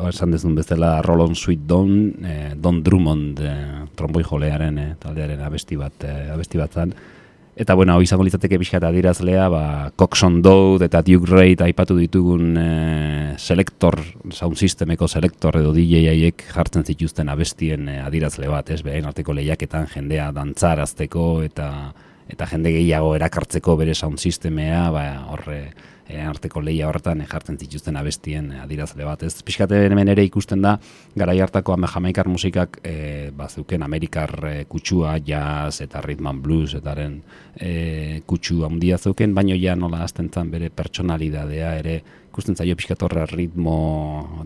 esan 0.09 0.34
dezun 0.34 0.55
bezala 0.57 0.97
Rollon 1.05 1.36
Sweet 1.38 1.66
Don, 1.70 1.91
e, 2.26 2.38
Don 2.57 2.82
Drummond 2.84 3.39
e, 3.39 3.55
tromboi 3.95 4.26
jolearen 4.26 4.80
e, 4.82 4.88
taldearen 4.99 5.43
abesti 5.45 5.78
bat, 5.80 6.07
e, 6.07 6.16
abesti 6.34 6.61
bat 6.61 6.74
zan. 6.82 6.95
Eta 7.56 7.74
bueno, 7.74 7.93
hau 7.95 8.01
izango 8.03 8.26
litzateke 8.28 8.58
pixka 8.60 8.82
eta 8.82 8.89
adirazlea, 8.91 9.45
ba, 9.47 9.62
Coxon 9.95 10.41
Dode 10.43 10.89
eta 10.89 10.99
Duke 11.08 11.30
Reid 11.32 11.62
aipatu 11.64 11.95
ditugun 11.95 12.49
e, 12.60 12.66
selektor, 13.39 13.95
sound 14.36 14.60
systemeko 14.60 15.08
selektor 15.08 15.56
edo 15.62 15.72
DJ-aiek 15.72 16.43
jartzen 16.51 16.84
zituzten 16.84 17.32
abestien 17.32 17.88
e, 17.88 18.01
adirazle 18.03 18.51
bat, 18.51 18.74
ez, 18.76 18.82
behain 18.84 19.08
arteko 19.08 19.38
lehiaketan 19.39 19.88
jendea 19.93 20.34
dantzarazteko 20.36 21.30
eta 21.47 21.70
eta 22.26 22.47
jende 22.49 22.74
gehiago 22.74 23.14
erakartzeko 23.16 23.78
bere 23.80 23.95
sound 23.95 24.20
systemea, 24.20 24.89
ba, 24.91 25.06
horre 25.32 25.60
e, 26.08 26.20
arteko 26.22 26.62
lehia 26.62 26.88
horretan 26.89 27.22
e, 27.22 27.28
jartzen 27.30 27.58
zituzten 27.58 27.97
abestien 27.99 28.51
e, 28.51 28.60
adirazle 28.64 29.06
bat. 29.08 29.24
Ez 29.24 29.43
pixkate 29.45 29.82
hemen 29.88 30.12
ere 30.14 30.26
ikusten 30.28 30.62
da, 30.66 30.76
garai 31.18 31.38
hartako 31.43 31.78
jamaikar 31.82 32.30
musikak 32.32 32.80
e, 32.84 33.32
ba, 33.36 33.49
zeuken 33.49 33.84
amerikar 33.84 34.36
e, 34.49 34.56
kutsua, 34.70 35.18
jazz 35.26 35.82
eta 35.82 36.01
rhythm 36.01 36.28
and 36.32 36.43
blues 36.43 36.76
etaren 36.76 37.22
e, 37.60 38.22
kutsu 38.26 38.64
handia 38.66 38.97
zeuken, 38.97 39.34
baino 39.36 39.56
ja 39.56 39.76
nola 39.76 40.03
azten 40.03 40.30
bere 40.51 40.70
pertsonalidadea 40.70 41.76
ere 41.80 42.01
ikusten 42.36 42.58
zaio 42.60 42.76
pixkat 42.76 43.06
horre 43.08 43.24
ritmo, 43.32 43.78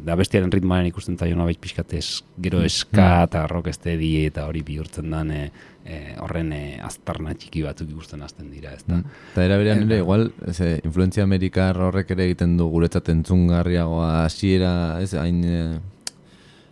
da 0.05 0.13
bestiaren 0.19 0.51
ritmoaren 0.53 0.91
ikusten 0.91 1.17
zaio 1.17 1.37
nabait 1.39 1.57
pixkat 1.57 1.95
ez, 1.97 2.21
gero 2.37 2.61
eska 2.61 3.09
eta 3.25 3.47
rocksteady 3.49 4.11
eta 4.27 4.45
hori 4.45 4.61
bihurtzen 4.67 5.09
dan 5.09 5.31
e, 5.33 5.41
e, 5.81 5.99
horren 6.21 6.53
e, 6.53 6.63
aztarna 6.85 7.33
txiki 7.33 7.65
batzuk 7.65 7.89
ikusten 7.95 8.21
hasten 8.21 8.51
dira, 8.53 8.75
ez 8.77 8.85
da. 8.85 9.01
Eta 9.31 9.47
era 9.47 9.57
berean 9.57 9.87
ere, 9.87 10.03
igual, 10.03 10.29
ze, 10.53 10.75
influentzia 10.85 11.25
musikar 11.29 11.81
horrek 11.89 12.13
ere 12.13 12.29
egiten 12.29 12.59
du 12.61 12.69
guretzat 12.69 13.09
entzungarriagoa 13.15 14.19
hasiera, 14.27 14.73
ez, 15.01 15.15
hain... 15.17 15.41
eh, 15.45 15.79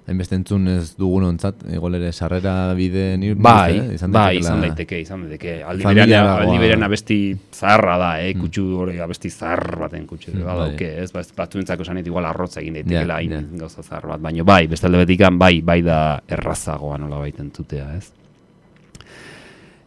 hainbeste 0.07 0.37
entzun 0.39 0.67
ez 0.71 0.93
dugun 0.95 1.25
ontzat, 1.27 1.65
igual 1.75 1.97
ere 1.97 2.13
sarrera 2.13 2.73
bide 2.77 3.17
ni 3.19 3.33
Bai, 3.33 3.73
eh, 3.75 3.81
bai, 3.81 3.97
daitekeela- 3.97 4.39
izan 4.39 4.61
daiteke, 4.61 4.99
izan 5.01 5.23
daiteke. 5.27 5.55
Aldi 5.63 5.83
berean, 5.83 6.59
berean 6.61 6.83
abesti 6.83 7.35
zaharra 7.53 7.97
da, 7.97 8.11
eh, 8.23 8.33
kutsu 8.39 8.63
hori 8.79 8.99
abesti 9.03 9.29
zahar 9.29 9.77
baten 9.79 10.05
kutsu. 10.07 10.31
Mm, 10.31 10.39
Mm, 10.39 10.45
bai. 10.45 10.55
dauke, 10.69 11.03
ez, 11.03 11.11
ba, 11.11 11.21
batzuentzako 11.35 11.81
esanit 11.83 12.07
igual 12.07 12.25
arrotza 12.25 12.61
egin 12.61 12.73
daitekela 12.79 13.15
hain 13.15 13.31
ja. 13.31 13.41
gauza 13.59 13.83
zahar 13.83 14.07
bat, 14.07 14.21
baina 14.21 14.43
bai, 14.43 14.67
beste 14.67 14.87
alde 14.87 14.97
betikan, 15.05 15.37
bai, 15.37 15.61
bai 15.61 15.81
da 15.81 16.21
errazagoa 16.27 16.97
nola 16.97 17.17
baiten 17.19 17.51
tutea, 17.51 17.95
ez? 17.97 18.11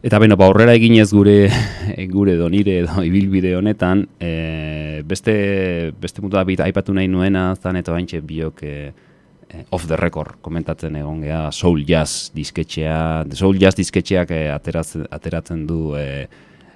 Eta 0.03 0.17
beno, 0.17 0.35
ba, 0.37 0.47
aurrera 0.49 0.73
eginez 0.73 1.11
gure 1.13 1.49
gure 2.15 2.35
donire 2.35 2.79
edo 2.81 3.03
ibilbide 3.05 3.55
honetan, 3.55 4.07
e, 4.19 5.01
beste 5.05 5.93
beste 6.01 6.21
mutu 6.21 6.37
da 6.37 6.43
bit 6.43 6.59
aipatu 6.59 6.93
nahi 6.93 7.07
nuena 7.07 7.55
zan 7.55 7.75
eta 7.77 7.91
baintxe 7.93 8.21
biok 8.21 8.63
e, 8.63 8.67
e, 8.69 8.93
off 9.71 9.87
the 9.87 9.97
record 9.99 10.37
komentatzen 10.41 10.95
egon 10.95 11.21
gea 11.25 11.51
Soul 11.51 11.83
Jazz 11.87 12.31
disketxea, 12.35 13.25
Soul 13.33 13.59
Jazz 13.61 13.75
disketxeak 13.79 14.31
e, 14.31 14.41
ateratzen, 14.53 15.05
ateratzen 15.11 15.65
du 15.67 15.93
e, 15.99 16.27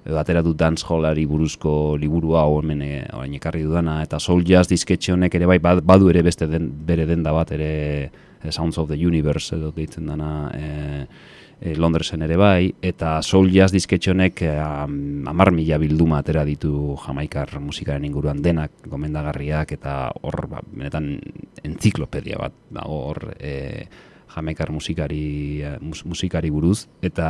edo 0.06 0.20
ateratu 0.22 0.54
dancehallari 0.54 1.26
buruzko 1.26 1.96
liburu 1.98 2.36
hau 2.38 2.60
hemen 2.60 2.82
e, 2.86 2.92
orain 3.14 3.34
ekarri 3.40 3.64
dudana. 3.66 4.02
Eta 4.06 4.20
Soul 4.20 4.44
Jazz 4.46 4.68
disketxe 4.70 5.14
honek 5.16 5.36
ere 5.40 5.48
bai 5.50 5.60
bad- 5.60 5.84
badu 5.86 6.10
ere 6.12 6.22
beste 6.24 6.48
den, 6.52 6.70
bere 6.86 7.08
denda 7.10 7.34
bat 7.34 7.52
ere 7.52 8.12
Sounds 8.50 8.78
of 8.78 8.90
the 8.92 9.00
Universe 9.00 9.56
edo 9.56 9.72
deitzen 9.74 10.06
dana 10.06 10.52
e, 10.54 11.08
e, 11.60 11.76
Londresen 11.76 12.24
ere 12.26 12.38
bai, 12.38 12.74
eta 12.82 13.20
Soul 13.24 13.52
Jazz 13.54 13.72
disketxonek 13.74 14.42
e, 14.46 14.52
amar 14.60 15.52
mila 15.56 15.80
bilduma 15.82 16.20
atera 16.20 16.46
ditu 16.48 16.96
jamaikar 17.06 17.58
musikaren 17.60 18.06
inguruan. 18.08 18.42
Denak, 18.44 18.84
gomendagarriak, 18.92 19.76
eta 19.78 19.96
hor, 20.22 20.48
ba, 20.52 20.62
benetan, 20.66 21.14
entziklopedia 21.64 22.40
bat 22.42 22.56
dago 22.74 23.02
hor 23.10 23.32
e, 23.40 23.88
jamaikar 24.36 24.72
musikari, 24.76 25.64
mus, 25.82 26.04
musikari 26.06 26.52
buruz, 26.52 26.86
eta 27.02 27.28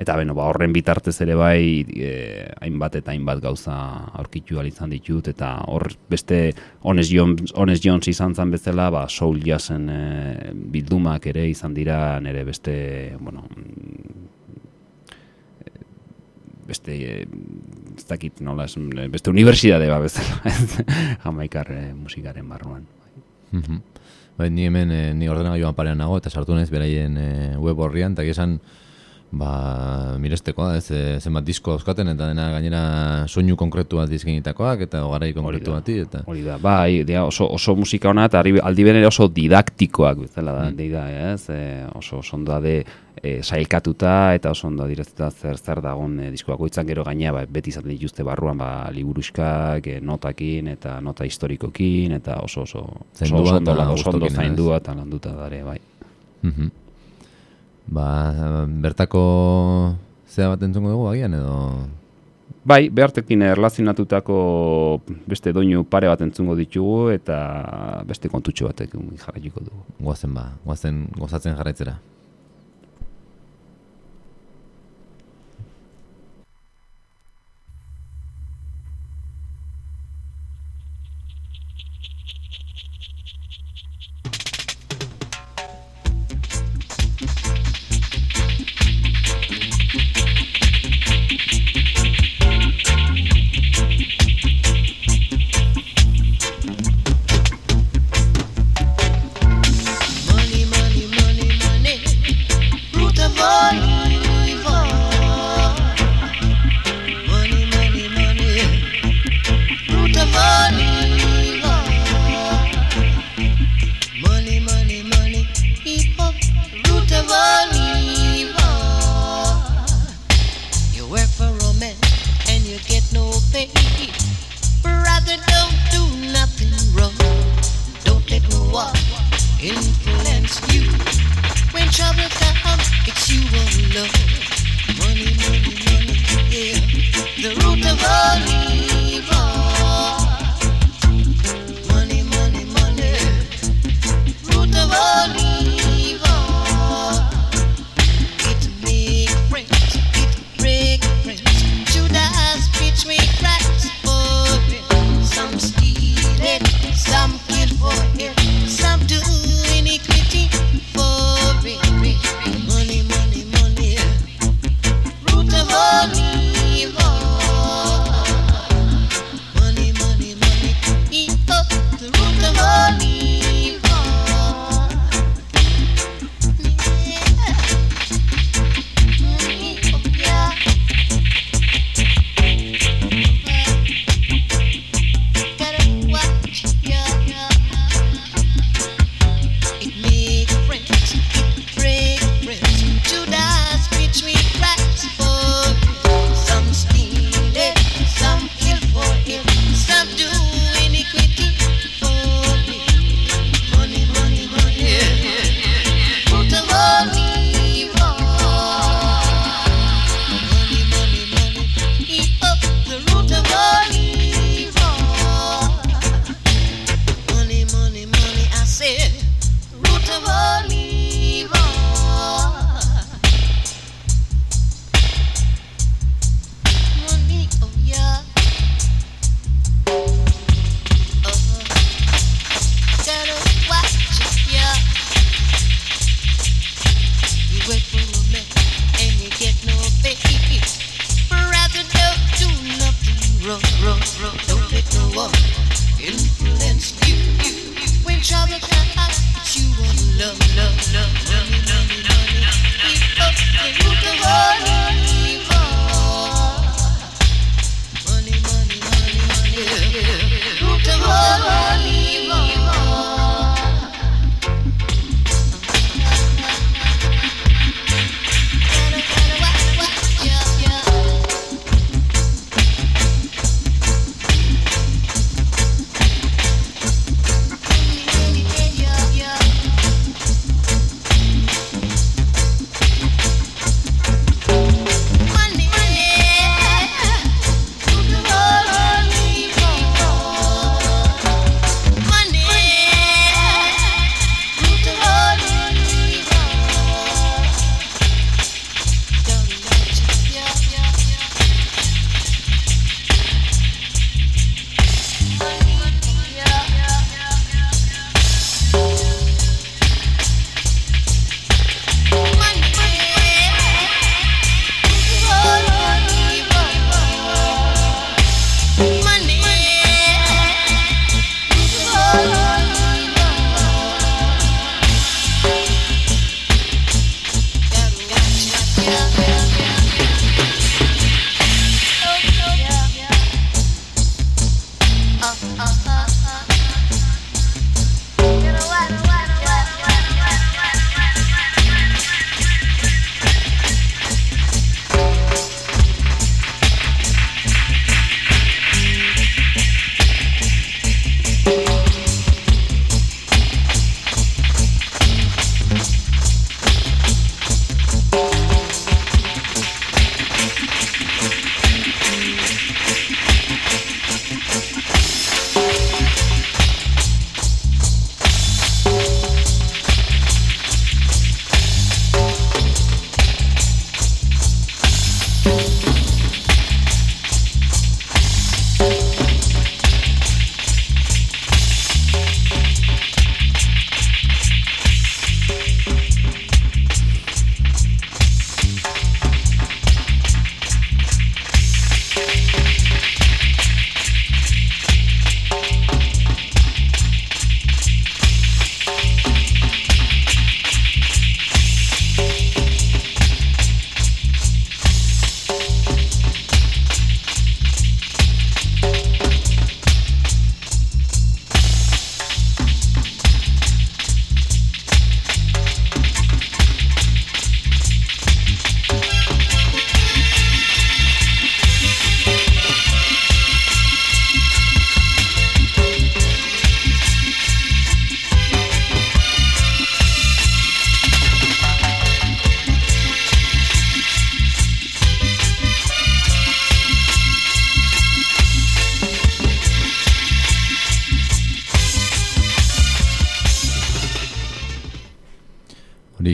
Eta 0.00 0.14
beno, 0.16 0.32
ba, 0.36 0.46
horren 0.48 0.72
bitartez 0.72 1.14
ere 1.20 1.34
bai 1.36 1.84
e, 1.84 2.10
hainbat 2.64 2.96
eta 3.02 3.12
hainbat 3.12 3.42
gauza 3.44 3.74
aurkitu 4.16 4.62
izan 4.64 4.90
ditut 4.90 5.28
eta 5.28 5.64
hor 5.68 5.90
beste 6.08 6.54
Honest 6.82 7.12
Jones, 7.12 7.52
Honest 7.54 7.84
Jones 7.84 8.08
izan 8.08 8.34
zen 8.34 8.50
bezala, 8.50 8.88
ba, 8.90 9.08
Soul 9.08 9.42
Jazzen 9.44 9.88
e, 9.90 10.52
bildumak 10.54 11.26
ere 11.26 11.48
izan 11.50 11.74
dira 11.74 12.18
nire 12.20 12.44
beste, 12.44 13.16
bueno, 13.20 13.44
mm, 13.44 14.24
beste 16.66 16.96
e, 16.96 17.26
ez 17.98 18.06
dakit 18.08 18.40
nola 18.40 18.64
esan, 18.64 18.88
beste 19.12 19.30
unibertsitate 19.30 19.90
ba 19.90 20.00
bezala, 20.00 20.40
ez, 20.48 20.80
jamaikar 21.24 21.72
e, 21.76 21.94
musikaren 21.94 22.48
barruan. 22.48 22.86
Mhm. 23.52 23.82
Bai, 24.40 24.48
ni 24.48 24.64
hemen 24.64 24.92
eh, 24.94 25.12
ni 25.12 25.28
ordenagailuan 25.28 25.74
parean 25.76 25.98
nago 26.00 26.16
eta 26.16 26.30
sartu 26.30 26.54
naiz 26.56 26.70
beraien 26.72 27.16
eh, 27.20 27.56
web 27.60 27.80
horrian 27.84 28.14
eta 28.16 28.24
esan 28.24 28.54
ba 29.30 30.16
mirestekoa, 30.18 30.74
ez 30.80 30.90
eh, 30.90 31.18
zenbat 31.22 31.44
disko 31.46 31.76
dauzkaten 31.76 32.08
eta 32.12 32.26
dena 32.32 32.48
gainera 32.50 32.80
soinu 33.30 33.54
konkretu 33.58 34.00
bat 34.00 34.10
dizkinitakoak 34.10 34.82
eta 34.88 35.04
garai 35.06 35.30
konkretu 35.36 35.70
bati 35.70 35.98
eta 36.02 36.24
Hori 36.26 36.42
da, 36.42 36.56
bai, 36.58 37.04
dia 37.06 37.22
oso, 37.24 37.46
oso 37.46 37.76
musika 37.78 38.10
ona 38.10 38.24
eta 38.26 38.42
aldi 38.42 38.86
beren 38.86 38.98
ere 38.98 39.06
oso 39.06 39.28
didaktikoak 39.30 40.24
bezala 40.24 40.56
da, 40.58 40.66
mm. 40.72 40.90
da, 40.90 41.04
ez? 41.30 41.46
E, 41.54 41.60
oso 41.94 42.18
oso 42.18 42.36
ondo 42.40 42.58
de 42.60 42.74
e, 43.22 43.36
sailkatuta 43.42 44.34
eta 44.34 44.50
oso 44.50 44.66
ondo 44.66 44.82
adiraztuta 44.82 45.30
zer 45.30 45.62
zer 45.62 45.80
dagon 45.84 46.18
e, 46.26 46.32
diskoak 46.34 46.58
goitzan 46.58 46.90
gero 46.90 47.06
gainea 47.06 47.32
ba, 47.32 47.46
beti 47.46 47.70
izaten 47.70 47.94
dituzte 47.94 48.26
barruan 48.26 48.58
ba, 48.58 48.90
liburuskak, 48.90 49.86
e, 49.86 50.00
notakin 50.02 50.74
eta 50.74 50.98
nota 51.00 51.24
historikokin 51.24 52.18
eta 52.18 52.40
oso 52.42 52.66
oso 52.66 52.82
oso, 52.82 53.06
Zaindua 53.14 53.40
oso 53.40 53.56
ondo, 53.56 53.80
oso 53.94 54.10
ondo 54.10 54.28
zaindua 54.28 54.82
eta 54.82 54.94
landuta 54.94 55.38
dare, 55.38 55.62
bai. 55.62 55.78
Mhm. 56.42 56.89
Ba, 57.86 58.32
bertako 58.82 59.22
zea 60.28 60.48
bat 60.52 60.62
entzungo 60.62 60.90
dugu 60.92 61.08
agian 61.10 61.34
edo 61.34 61.54
Bai, 62.60 62.90
behartekin 62.92 63.40
erlazionatutako 63.42 64.34
beste 65.26 65.52
doinu 65.56 65.80
pare 65.88 66.10
bat 66.10 66.20
entzungo 66.20 66.54
ditugu 66.58 67.08
eta 67.14 67.38
beste 68.06 68.28
kontutxo 68.28 68.68
batek 68.68 68.92
jarraituko 69.22 69.64
dugu. 69.64 69.82
goazen 70.00 70.34
ba, 70.36 70.50
goazen 70.64 71.06
gozatzen 71.16 71.56
jarraitzera. 71.56 71.96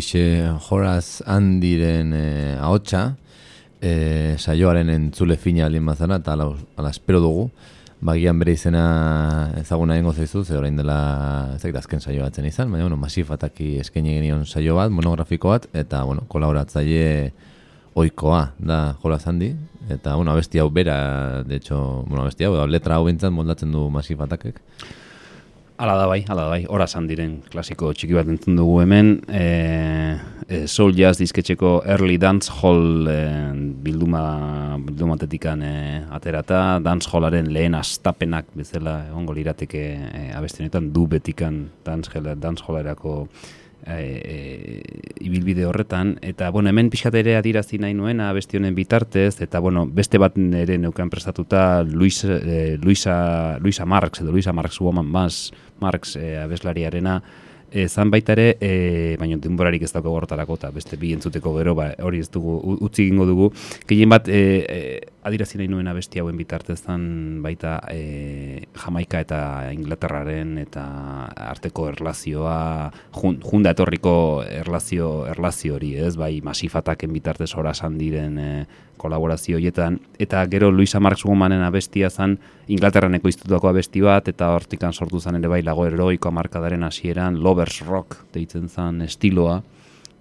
Horixe 0.06 0.46
Horaz 0.70 1.20
Andiren 1.26 2.12
e, 2.14 2.56
ahotsa, 2.62 3.16
e, 3.82 4.36
saioaren 4.38 4.88
entzule 4.88 5.34
fina 5.36 5.64
alin 5.66 5.84
bazara, 5.84 6.20
eta 6.20 6.36
ala, 6.36 6.90
espero 6.90 7.18
dugu. 7.18 7.48
Bagian 8.06 8.38
bere 8.38 8.52
izena 8.54 9.50
ezaguna 9.58 9.96
egingo 9.96 10.12
zaizu, 10.12 10.44
ze 10.44 10.54
orain 10.54 10.76
dela 10.76 11.54
ez 11.56 11.62
dakit 11.62 11.80
azken 11.80 12.00
saio 12.00 12.22
batzen 12.22 12.46
izan, 12.46 12.70
baina 12.70 12.84
bueno, 12.84 12.96
Masif 12.96 13.32
Ataki 13.34 13.80
eskaini 13.80 14.14
genion 14.14 14.46
saio 14.46 14.76
bat, 14.76 14.92
monografiko 14.94 15.50
bat, 15.50 15.66
eta 15.74 16.04
bueno, 16.04 16.22
kolaboratzaile 16.28 17.32
oikoa 17.98 18.52
da 18.60 18.94
Horaz 19.02 19.24
Andi, 19.26 19.56
eta 19.90 20.14
bueno, 20.14 20.30
abesti 20.30 20.62
hau 20.62 20.70
bera, 20.70 21.42
de 21.42 21.56
hecho, 21.56 22.04
bueno, 22.06 22.22
abesti 22.22 22.46
hau, 22.46 22.54
letra 22.68 23.00
hau 23.00 23.08
bintzat 23.10 23.34
moldatzen 23.34 23.74
du 23.74 23.88
Masif 23.90 24.22
Atakek. 24.22 24.62
Hala 25.78 25.92
da 25.98 26.06
bai, 26.08 26.24
hala 26.24 26.46
da 26.46 26.48
bai, 26.48 26.62
hora 26.72 26.86
zan 26.88 27.04
diren 27.04 27.34
klasiko 27.52 27.90
txiki 27.92 28.14
bat 28.16 28.28
entzun 28.32 28.56
dugu 28.56 28.78
hemen, 28.80 29.10
e, 29.28 29.42
e, 30.48 30.60
Soul 30.72 30.94
Jazz 30.96 31.18
disketxeko 31.20 31.82
Early 31.84 32.16
Dance 32.16 32.54
Hall 32.62 33.04
e, 33.12 33.16
bilduma, 33.84 34.22
bildumatetikan 34.86 35.66
e, 35.68 35.74
aterata, 36.16 36.62
Dance 36.80 37.12
Hallaren 37.12 37.52
lehen 37.52 37.76
astapenak 37.76 38.48
bezala 38.56 39.02
egongo 39.10 39.36
lirateke 39.36 39.84
e, 40.08 40.24
abestenetan 40.38 40.88
du 40.96 41.04
betikan 41.12 41.66
Dance, 41.84 42.24
dance 42.40 42.64
Hallerako 42.64 43.26
e, 43.86 43.92
e, 43.94 44.82
ibilbide 45.20 45.66
horretan, 45.66 46.16
eta 46.22 46.50
bueno, 46.50 46.70
hemen 46.70 46.90
pixkat 46.90 47.14
ere 47.20 47.36
adirazi 47.38 47.78
nahi 47.82 47.94
nuen 47.94 48.20
abesti 48.24 48.58
honen 48.58 48.74
bitartez, 48.74 49.40
eta 49.44 49.60
bueno, 49.62 49.84
beste 49.86 50.18
bat 50.18 50.36
ere 50.36 50.78
neukan 50.82 51.10
prestatuta 51.12 51.82
Luis, 51.84 52.22
e, 52.24 52.76
Luisa, 52.82 53.58
Luisa 53.60 53.86
Marx, 53.86 54.20
edo 54.24 54.32
Luisa 54.32 54.52
Marx 54.52 54.80
Woman 54.80 55.06
Mass, 55.06 55.52
Marx 55.80 56.16
e, 56.16 56.36
abeslariarena, 56.40 57.20
e, 57.70 57.88
zan 57.88 58.10
baita 58.10 58.34
ere, 58.36 58.56
e, 58.60 59.16
baina 59.20 59.38
denborarik 59.42 59.82
ez 59.82 59.92
daukago 59.92 60.16
horretarako, 60.16 60.56
eta 60.60 60.70
beste 60.74 60.98
bi 61.00 61.12
entzuteko 61.16 61.54
gero, 61.58 61.74
ba, 61.78 61.90
hori 62.06 62.22
ez 62.24 62.30
dugu, 62.32 62.58
utzi 62.86 63.06
egingo 63.06 63.26
dugu, 63.28 63.50
gehien 63.88 64.12
bat, 64.12 64.28
e, 64.28 64.42
e, 64.64 64.80
adirazi 65.26 65.58
nahi 65.58 65.66
nuen 65.70 65.88
abesti 65.90 66.20
hauen 66.22 66.36
bitartez 66.38 66.78
zan 66.86 67.42
baita 67.42 67.76
e, 67.90 68.62
Jamaika 68.78 69.20
eta 69.24 69.38
Inglaterraren 69.74 70.56
eta 70.62 70.84
arteko 71.48 71.88
erlazioa, 71.90 72.92
jun, 73.16 73.40
junda 73.42 73.72
etorriko 73.74 74.14
erlazio, 74.46 75.10
erlazio 75.26 75.76
hori, 75.80 75.94
ez, 75.98 76.14
bai, 76.20 76.38
masifataken 76.46 77.14
bitartez 77.16 77.50
horasan 77.58 77.98
diren 77.98 78.38
e, 78.38 78.50
kolaborazio 78.96 79.58
horietan, 79.58 79.98
eta 80.22 80.44
gero 80.52 80.70
Luisa 80.70 81.00
Marx 81.02 81.26
Womanen 81.26 81.64
abestia 81.66 82.08
zan 82.10 82.38
Inglaterran 82.72 83.18
ekoiztutako 83.18 83.68
abesti 83.72 84.04
bat, 84.06 84.30
eta 84.30 84.52
hortikan 84.54 84.94
sortu 84.94 85.20
zen 85.20 85.40
ere 85.40 85.50
bai 85.50 85.62
lago 85.66 85.88
heroiko 85.88 86.30
markadaren 86.32 86.86
hasieran 86.86 87.42
Lovers 87.42 87.82
Rock 87.86 88.22
deitzen 88.34 88.70
zen 88.70 89.02
estiloa, 89.02 89.60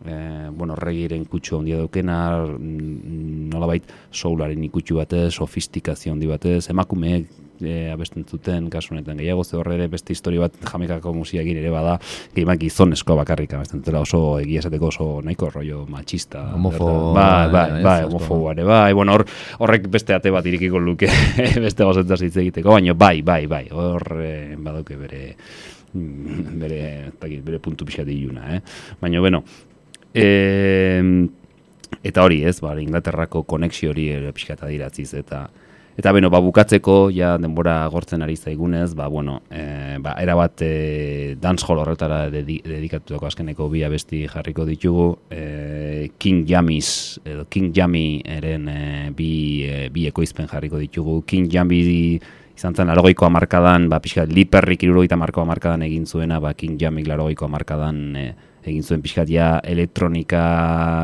e, 0.06 0.50
bueno, 0.52 0.76
regiren 0.76 1.24
kutsu 1.26 1.58
handia 1.60 1.78
daukena, 1.80 2.18
mm, 2.46 3.50
nolabait 3.54 3.84
soularen 4.12 4.64
ikutsu 4.68 4.98
batez, 5.00 5.32
sofistikazio 5.34 6.12
handi 6.14 6.28
batez, 6.28 6.66
emakumeek 6.70 7.30
e, 7.64 7.90
abesten 7.94 8.26
zuten 8.28 8.66
kasu 8.70 8.94
honetan 8.94 9.16
gehiago 9.18 9.44
ze 9.48 9.56
horre 9.56 9.76
ere 9.78 9.88
beste 9.88 10.12
historia 10.14 10.42
bat 10.44 10.58
jamekako 10.72 11.14
musiakin 11.16 11.58
ere 11.62 11.70
bada 11.72 11.94
gehienak 12.36 12.60
gizonezko 12.60 13.16
bakarrik 13.16 13.54
abesten 13.56 13.80
zutela 13.80 14.02
oso 14.04 14.40
egia 14.42 14.60
esateko 14.60 14.90
oso 14.92 15.08
nahiko 15.24 15.50
rollo 15.54 15.86
machista 15.88 16.42
Homofo- 16.54 17.14
bai, 17.16 17.48
bai, 17.54 17.70
bai, 17.84 18.00
asko. 18.02 18.10
homofoboa 18.10 18.52
ere 18.58 18.64
bai, 18.68 18.94
bueno, 18.94 19.14
hor, 19.16 19.24
horrek 19.60 19.88
beste 19.90 20.14
ate 20.14 20.32
bat 20.36 20.46
irikiko 20.46 20.80
luke 20.84 21.08
beste 21.66 21.84
gozentaz 21.88 22.20
hitz 22.22 22.36
egiteko, 22.44 22.76
baina 22.76 22.94
bai, 22.94 23.22
bai, 23.22 23.46
bai, 23.48 23.64
hor 23.72 24.04
eh, 24.20 24.56
badauke 24.60 24.98
bere 25.00 25.22
mm, 25.94 26.60
bere, 26.60 26.82
bere 27.22 27.60
puntu 27.64 27.86
pixat 27.88 28.08
iluna, 28.12 28.50
eh? 28.58 28.62
Baina, 29.00 29.20
bueno, 29.24 29.44
e, 30.16 31.28
eta 32.04 32.24
hori 32.24 32.42
ez, 32.48 32.58
ba, 32.64 32.74
Inglaterrako 32.80 33.44
konexio 33.44 33.92
hori 33.92 34.10
ere 34.16 34.34
pixkat 34.36 34.64
adiratziz, 34.64 35.12
eta 35.14 35.46
Eta 35.96 36.12
beno, 36.12 36.28
ba, 36.28 36.42
bukatzeko, 36.44 37.08
ja 37.16 37.38
denbora 37.40 37.78
gortzen 37.88 38.20
ari 38.26 38.36
zaigunez, 38.36 38.90
ba, 39.00 39.06
bueno, 39.08 39.38
e, 39.48 39.96
ba, 40.04 40.18
erabat 40.20 40.60
e, 40.66 40.72
dancehall 41.40 41.80
horretara 41.86 42.26
dedi, 42.34 42.58
dedikatutako 42.66 43.30
azkeneko 43.30 43.70
bi 43.72 43.86
abesti 43.88 44.26
jarriko 44.28 44.66
ditugu, 44.68 45.06
e, 45.32 46.10
King 46.20 46.44
Jamis, 46.50 47.22
edo 47.24 47.46
King 47.48 47.72
Jami 47.72 48.20
eren 48.28 48.68
e, 48.68 48.82
bi, 49.16 49.30
e, 49.64 49.86
bi 49.88 50.04
ekoizpen 50.12 50.52
jarriko 50.52 50.84
ditugu. 50.84 51.22
King 51.24 51.48
Jami 51.54 51.80
izan 52.56 52.76
zen 52.76 52.92
larogeiko 52.92 53.30
amarkadan, 53.30 53.88
ba, 53.88 54.02
pixka, 54.04 54.28
liperrik 54.28 54.84
irurogeita 54.84 55.16
marko 55.16 55.46
amarkadan 55.48 55.88
egin 55.88 56.04
zuena, 56.04 56.42
ba, 56.44 56.52
King 56.60 56.76
Jamik 56.82 57.08
larogeiko 57.08 57.48
amarkadan 57.48 58.04
e, 58.20 58.26
egin 58.68 58.84
zuen 58.84 59.04
pixkat 59.06 59.30
ja 59.30 59.50
elektronika 59.64 60.46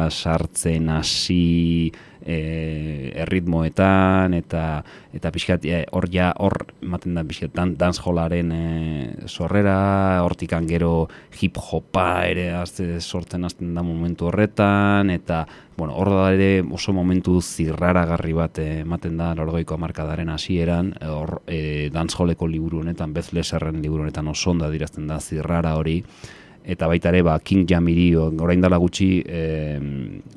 sartzen 0.09 0.89
hasi 0.89 1.91
e, 2.25 3.11
erritmoetan 3.23 4.35
eta 4.37 4.63
eta 5.13 5.31
pixkat 5.33 5.65
e, 5.65 5.81
hor 5.91 6.07
ja 6.13 6.31
hor 6.39 6.55
ematen 6.83 7.17
da 7.17 7.23
pixkat 7.27 7.53
dan, 7.55 7.73
dancehallaren 7.79 8.51
e, 8.55 8.61
sorrera 9.27 10.21
hortikan 10.25 10.67
gero 10.69 11.07
hip 11.41 11.57
hopa 11.57 12.25
ere 12.29 12.51
azte, 12.55 12.99
sortzen 13.01 13.45
hasten 13.45 13.73
da 13.75 13.83
momentu 13.83 14.29
horretan 14.29 15.09
eta 15.13 15.45
bueno, 15.77 15.95
hor 15.97 16.11
da 16.13 16.27
ere 16.35 16.61
oso 16.61 16.93
momentu 16.93 17.39
zirraragarri 17.41 18.35
bat 18.37 18.59
eh, 18.61 18.81
ematen 18.83 19.17
da 19.17 19.31
lorgoiko 19.37 19.73
amarkadaren 19.77 20.29
hasieran 20.29 20.93
eh, 20.99 21.07
hor 21.09 21.39
e, 21.47 21.89
dancehalleko 21.93 22.47
liburu 22.47 22.83
honetan 22.83 23.15
Beth 23.15 23.33
Lesserren 23.33 23.81
liburu 23.81 24.05
honetan 24.05 24.29
oso 24.29 24.51
ondo 24.51 24.67
adirazten 24.67 25.07
da 25.09 25.19
zirrara 25.19 25.73
hori 25.79 26.01
eta 26.63 26.87
baita 26.87 27.09
ere 27.09 27.21
ba, 27.25 27.39
King 27.39 27.65
Jamiri 27.69 28.11
orain 28.15 28.61
dela 28.61 28.77
gutxi 28.77 29.23
e, 29.25 29.79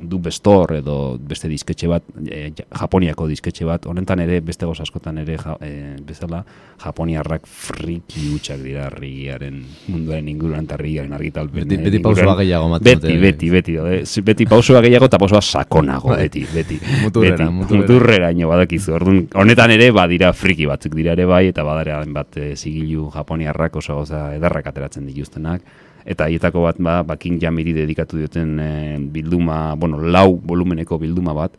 du 0.00 0.18
bestor 0.18 0.72
edo 0.78 1.18
beste 1.20 1.48
disketxe 1.48 1.88
bat 1.90 2.02
e, 2.24 2.50
ja- 2.56 2.64
Japoniako 2.80 3.26
disketxe 3.28 3.64
bat 3.68 3.84
honetan 3.86 4.20
ere 4.24 4.40
beste 4.40 4.64
goz 4.66 4.80
askotan 4.80 5.18
ere 5.20 5.36
ja, 5.38 5.56
e, 5.60 5.96
bezala 6.06 6.42
Japoniarrak 6.82 7.46
friki 7.46 8.30
hutsak 8.34 8.62
dira 8.64 8.88
rigiaren 8.90 9.60
munduaren 9.88 10.28
inguruan 10.32 10.64
eta 10.64 10.76
rigiaren 10.80 11.12
argitalpen 11.12 11.68
Beti- 11.68 11.78
beti 11.84 12.00
pausua 12.02 12.34
gehiago 12.40 12.70
beti, 12.78 12.94
dute. 12.94 13.16
beti, 13.20 13.50
beti, 13.50 13.76
daude. 13.76 14.00
Z- 14.06 14.24
beti 14.24 14.46
pausua 14.46 14.80
gehiago 14.82 15.06
eta 15.06 15.18
pausua 15.18 15.40
sakonago, 15.42 16.08
Bai. 16.08 16.22
beti, 16.28 16.46
beti. 16.54 16.80
Muturrera, 17.04 17.36
beti, 17.36 17.50
muturrera. 17.52 17.80
muturreraino 17.82 18.48
badakizu. 18.48 18.92
Orduan, 18.96 19.22
honetan 19.34 19.70
ere 19.76 19.90
badira 19.92 20.32
friki 20.32 20.66
batzuk 20.66 20.94
dira 20.96 21.12
ere 21.12 21.24
bai, 21.28 21.46
eta 21.52 21.62
badara 21.64 22.00
bat 22.06 22.36
e, 22.40 22.54
zigilu 22.56 23.10
japoniarrak 23.14 23.76
oso 23.76 23.94
goza 24.00 24.34
edarrak 24.36 24.66
ateratzen 24.72 25.06
dituztenak. 25.06 25.62
Eta 26.04 26.28
hietako 26.28 26.66
bat, 26.66 26.76
ba, 26.78 26.98
ba 27.02 27.16
King 27.16 27.40
Jamiri 27.40 27.72
dedikatu 27.72 28.18
dioten 28.20 28.58
e, 28.60 28.70
bilduma, 29.12 29.74
bueno, 29.80 29.98
lau 29.98 30.36
volumeneko 30.36 30.98
bilduma 31.00 31.32
bat, 31.32 31.54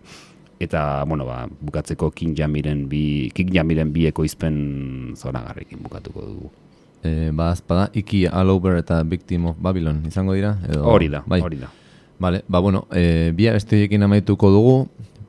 eta, 0.61 1.03
bueno, 1.09 1.25
ba, 1.25 1.47
bukatzeko 1.49 2.11
King 2.13 2.35
Jamiren 2.37 2.85
bi, 2.89 3.31
King 3.33 3.49
Jamiren 3.55 3.89
bi 3.93 4.05
ekoizpen 4.11 5.15
zoragarrekin 5.17 5.81
bukatuko 5.81 6.27
dugu. 6.27 6.51
E, 7.01 7.31
ba, 7.33 7.49
azpada, 7.51 7.89
Iki 7.93 8.27
All 8.29 8.53
Over 8.53 8.77
eta 8.77 9.01
Victim 9.03 9.49
of 9.49 9.57
Babylon 9.61 10.03
izango 10.05 10.37
dira? 10.37 10.55
Edo, 10.69 10.85
Hori 10.93 11.09
da, 11.09 11.23
bai. 11.25 11.41
hori 11.41 11.57
da. 11.63 11.71
Vale, 12.19 12.43
ba, 12.47 12.59
bueno, 12.59 12.85
e, 12.93 13.33
bi 13.35 13.49
abestiekin 13.49 14.05
amaituko 14.05 14.51
dugu, 14.53 14.75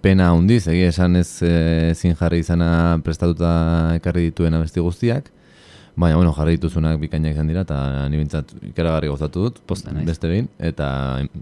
pena 0.05 0.29
handiz, 0.31 0.67
egia 0.71 0.93
esan 0.93 1.17
ez 1.19 1.41
e, 1.43 1.95
zin 1.97 2.15
jarri 2.15 2.45
izana 2.45 3.01
prestatuta 3.03 3.97
ekarri 3.97 4.29
dituen 4.29 4.55
abesti 4.55 4.85
guztiak, 4.85 5.33
baina, 5.97 6.17
bueno, 6.17 6.33
jarri 6.37 6.59
dituzunak 6.59 6.99
bikainak 7.01 7.33
izan 7.33 7.49
dira, 7.49 7.63
eta 7.65 7.77
ni 8.13 8.19
bintzat 8.21 8.53
ikaragarri 8.69 9.09
gozatu 9.09 9.47
dut, 9.47 9.61
Pozten 9.67 9.97
naiz. 9.97 10.05
beste 10.07 10.29
behin, 10.29 10.49
eta 10.61 10.89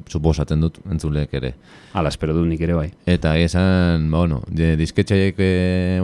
suposatzen 0.09 0.63
dut 0.63 0.79
entzuleek 0.91 1.35
ere. 1.35 1.55
Hala, 1.93 2.13
espero 2.15 2.37
dut 2.37 2.47
nik 2.47 2.63
ere 2.63 2.77
bai. 2.79 2.87
Eta 3.07 3.35
esan, 3.39 4.07
ba, 4.13 4.23
bueno, 4.23 4.43
de, 4.49 4.77
disketxaiek 4.79 5.43
e, 5.43 5.51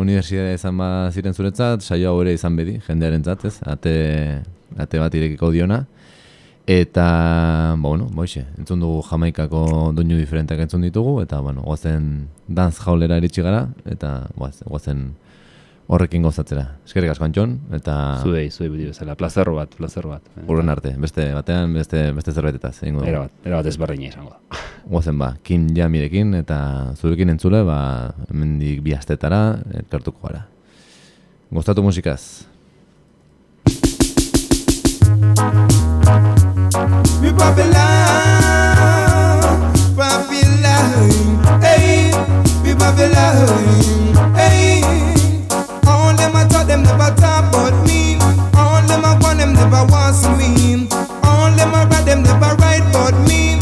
unibertsitate 0.00 0.58
izan 0.58 0.76
ba 0.82 0.90
ziren 1.14 1.34
zuretzat, 1.34 1.86
saio 1.86 2.10
hau 2.10 2.20
ere 2.24 2.34
izan 2.34 2.58
bedi, 2.58 2.80
jendearen 2.88 3.22
ez, 3.44 3.56
ate, 3.62 3.94
ate 4.76 4.98
bat 4.98 5.14
irekiko 5.14 5.52
diona. 5.54 5.84
Eta, 6.66 7.06
ba, 7.78 7.88
bueno, 7.88 8.10
boixe, 8.12 8.44
entzun 8.58 8.82
dugu 8.82 9.00
jamaikako 9.06 9.92
doinu 9.94 10.18
diferenteak 10.18 10.66
entzun 10.66 10.82
ditugu, 10.82 11.20
eta, 11.22 11.40
bueno, 11.40 11.62
guazen 11.62 12.28
dance 12.48 12.82
jaulera 12.82 13.16
iritsi 13.22 13.42
gara, 13.42 13.68
eta 13.86 14.26
guaz, 14.36 14.56
guazen 14.66 15.12
horrekin 15.90 16.22
gozatzera. 16.22 16.64
Eskerrik 16.86 17.10
asko 17.12 17.26
Antxon, 17.26 17.56
eta 17.74 17.94
Zuei, 18.22 18.46
zuei 18.50 18.68
beti 18.70 18.86
bezala, 18.90 19.16
plazerro 19.18 19.56
bat, 19.56 19.72
plazerro 19.74 20.12
bat. 20.12 20.28
urren 20.46 20.70
arte, 20.70 20.92
beste 21.02 21.26
batean, 21.34 21.74
beste, 21.74 22.04
beste 22.14 22.34
zerbaitetaz, 22.36 22.76
egingo 22.84 23.00
dugu. 23.02 23.10
Era 23.10 23.24
bat, 23.24 23.32
era 23.44 23.58
bat 23.58 23.66
ezberdina 23.70 24.06
izango 24.08 24.30
da. 24.30 24.60
Guazen 24.92 25.18
ba, 25.18 25.32
kin 25.46 25.66
jamirekin 25.76 26.34
eta 26.38 26.60
zurekin 26.94 27.34
entzule, 27.34 27.64
ba, 27.66 27.80
hemendik 28.30 28.84
bi 28.86 28.94
astetara 28.94 29.42
elkartuko 29.82 30.28
gara. 30.28 30.46
Gustatu 31.50 31.82
musikaz. 31.82 32.46
Me 37.20 37.32
Babylon, 37.34 37.80
Babylon, 39.98 41.60
hey, 41.66 42.12
me 42.62 42.74
Babylon, 42.74 43.48
hey. 43.74 44.09
All 46.80 46.86
them 46.86 47.00
I 47.00 47.10
them 47.10 47.12
never 47.12 47.20
talk 47.20 47.52
about 47.52 47.86
me. 47.86 48.16
All 48.56 48.80
them 48.88 49.04
I 49.04 49.18
want, 49.20 49.38
them 49.38 49.52
never 49.52 49.84
want 49.84 50.16
to 50.24 50.30
me. 50.36 50.88
All 51.24 51.52
them 51.52 51.74
I 51.74 51.84
write, 51.84 52.06
them 52.06 52.22
never 52.22 52.56
write 52.56 52.80
about 52.88 53.28
me. 53.28 53.58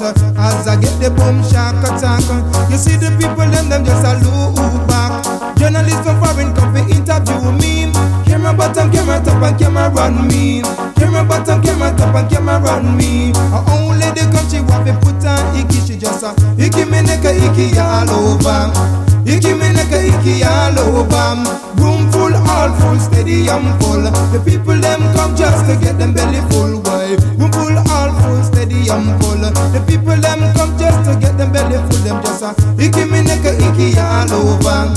uh, 0.00 0.14
as 0.38 0.66
I 0.66 0.80
get 0.80 0.96
the 1.00 1.10
boom 1.10 1.42
shock 1.44 1.76
attack, 1.84 2.24
uh, 2.32 2.68
you 2.70 2.78
see 2.78 2.96
the 2.96 3.12
people 3.20 3.44
them 3.44 3.68
them 3.68 3.84
just 3.84 4.04
a 4.04 4.16
look 4.24 4.56
back. 4.88 5.20
Journalists 5.58 6.00
from 6.00 6.16
foreign 6.16 6.54
come 6.54 6.72
to 6.72 6.80
interview 6.80 7.52
me. 7.52 7.92
Camera 8.24 8.54
bottom, 8.54 8.90
camera 8.90 9.20
top, 9.20 9.42
and 9.42 9.58
camera 9.58 9.90
run 9.90 10.26
me. 10.28 10.62
Camera 10.96 11.24
bottom, 11.24 11.60
camera 11.62 11.92
top, 11.96 12.14
and 12.14 12.30
camera 12.30 12.58
run 12.58 12.96
me. 12.96 13.32
Uh, 13.36 13.84
only 13.84 14.08
the 14.16 14.24
country 14.32 14.60
want 14.64 14.86
to 14.88 14.94
put 15.04 15.24
on 15.28 15.44
icky, 15.56 15.80
she 15.84 15.98
just 15.98 16.24
a 16.24 16.32
icky 16.56 16.84
me 16.88 17.02
neck 17.02 17.24
icky 17.24 17.76
all 17.76 18.08
over. 18.08 19.11
Icky 19.24 19.54
me 19.54 19.68
neck 19.72 19.92
a 19.92 19.98
icky 20.10 20.42
all 20.42 20.78
over. 20.78 21.36
Room 21.78 22.10
full, 22.10 22.34
all 22.34 22.70
full, 22.78 22.98
stadium 22.98 23.64
full. 23.78 24.02
The 24.32 24.42
people 24.44 24.78
them 24.78 25.02
come 25.14 25.34
just 25.36 25.66
to 25.66 25.76
get 25.78 25.98
them 25.98 26.12
belly 26.12 26.42
full. 26.50 26.82
Why? 26.82 27.14
Room 27.38 27.50
full, 27.52 27.76
all 27.90 28.10
full, 28.22 28.42
stadium 28.42 29.18
full. 29.20 29.42
The 29.74 29.80
people 29.86 30.16
them 30.18 30.40
come 30.54 30.76
just 30.78 31.06
to 31.06 31.18
get 31.18 31.38
them 31.38 31.52
belly 31.52 31.78
full. 31.86 32.02
Them 32.02 32.18
just 32.22 32.42
a 32.42 32.50
icky 32.78 33.04
me 33.06 33.22
neck 33.22 33.44
a 33.46 33.54
icky 33.54 33.98
all 33.98 34.30
over. 34.30 34.90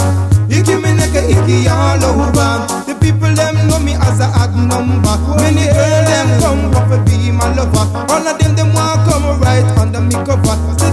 Icky 0.50 0.76
me 0.78 0.94
neck 0.94 1.14
a 1.14 1.22
icky 1.26 1.68
all 1.70 2.02
over. 2.02 2.66
The 2.90 2.98
people 3.02 3.34
them 3.34 3.68
know 3.68 3.80
me 3.80 3.94
as 3.94 4.20
a 4.20 4.28
odd 4.42 4.54
number. 4.58 5.18
Many 5.38 5.70
girls 5.70 6.06
them 6.10 6.30
come 6.42 6.74
up 6.74 6.90
to 6.90 6.98
be 7.06 7.32
my 7.32 7.50
lover. 7.54 7.86
All 8.10 8.26
of 8.26 8.38
them 8.40 8.56
them 8.56 8.74
want 8.74 9.06
come 9.06 9.40
right 9.42 9.66
under 9.78 10.02
me 10.02 10.18
cover. 10.26 10.85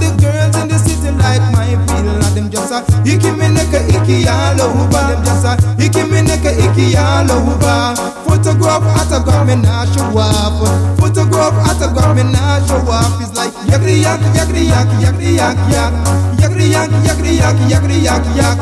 Neck 6.33 6.45
a 6.45 6.53
icky 6.67 6.97
all 6.97 7.31
over. 7.31 7.95
Photograph 8.27 8.83
autograph 8.99 9.47
me 9.47 9.57
nah 9.57 9.85
show 9.93 10.19
off. 10.19 10.59
Photograph 10.99 11.55
autograph 11.69 12.17
me 12.17 12.25
nah 12.25 12.65
show 12.67 12.81
off. 12.89 13.21
It's 13.21 13.35
like 13.37 13.53
yakri 13.71 14.03
yak 14.03 14.21
yakri 14.37 14.67
yak 14.73 14.89
yakri 15.05 15.37
yak 15.37 15.59
yak. 15.71 15.93
Yakri 16.41 16.67
yak 16.71 16.91
yakri 17.07 17.33
yak 17.39 17.57
yakri 17.71 17.97
yak 18.03 18.25
yak. 18.37 18.59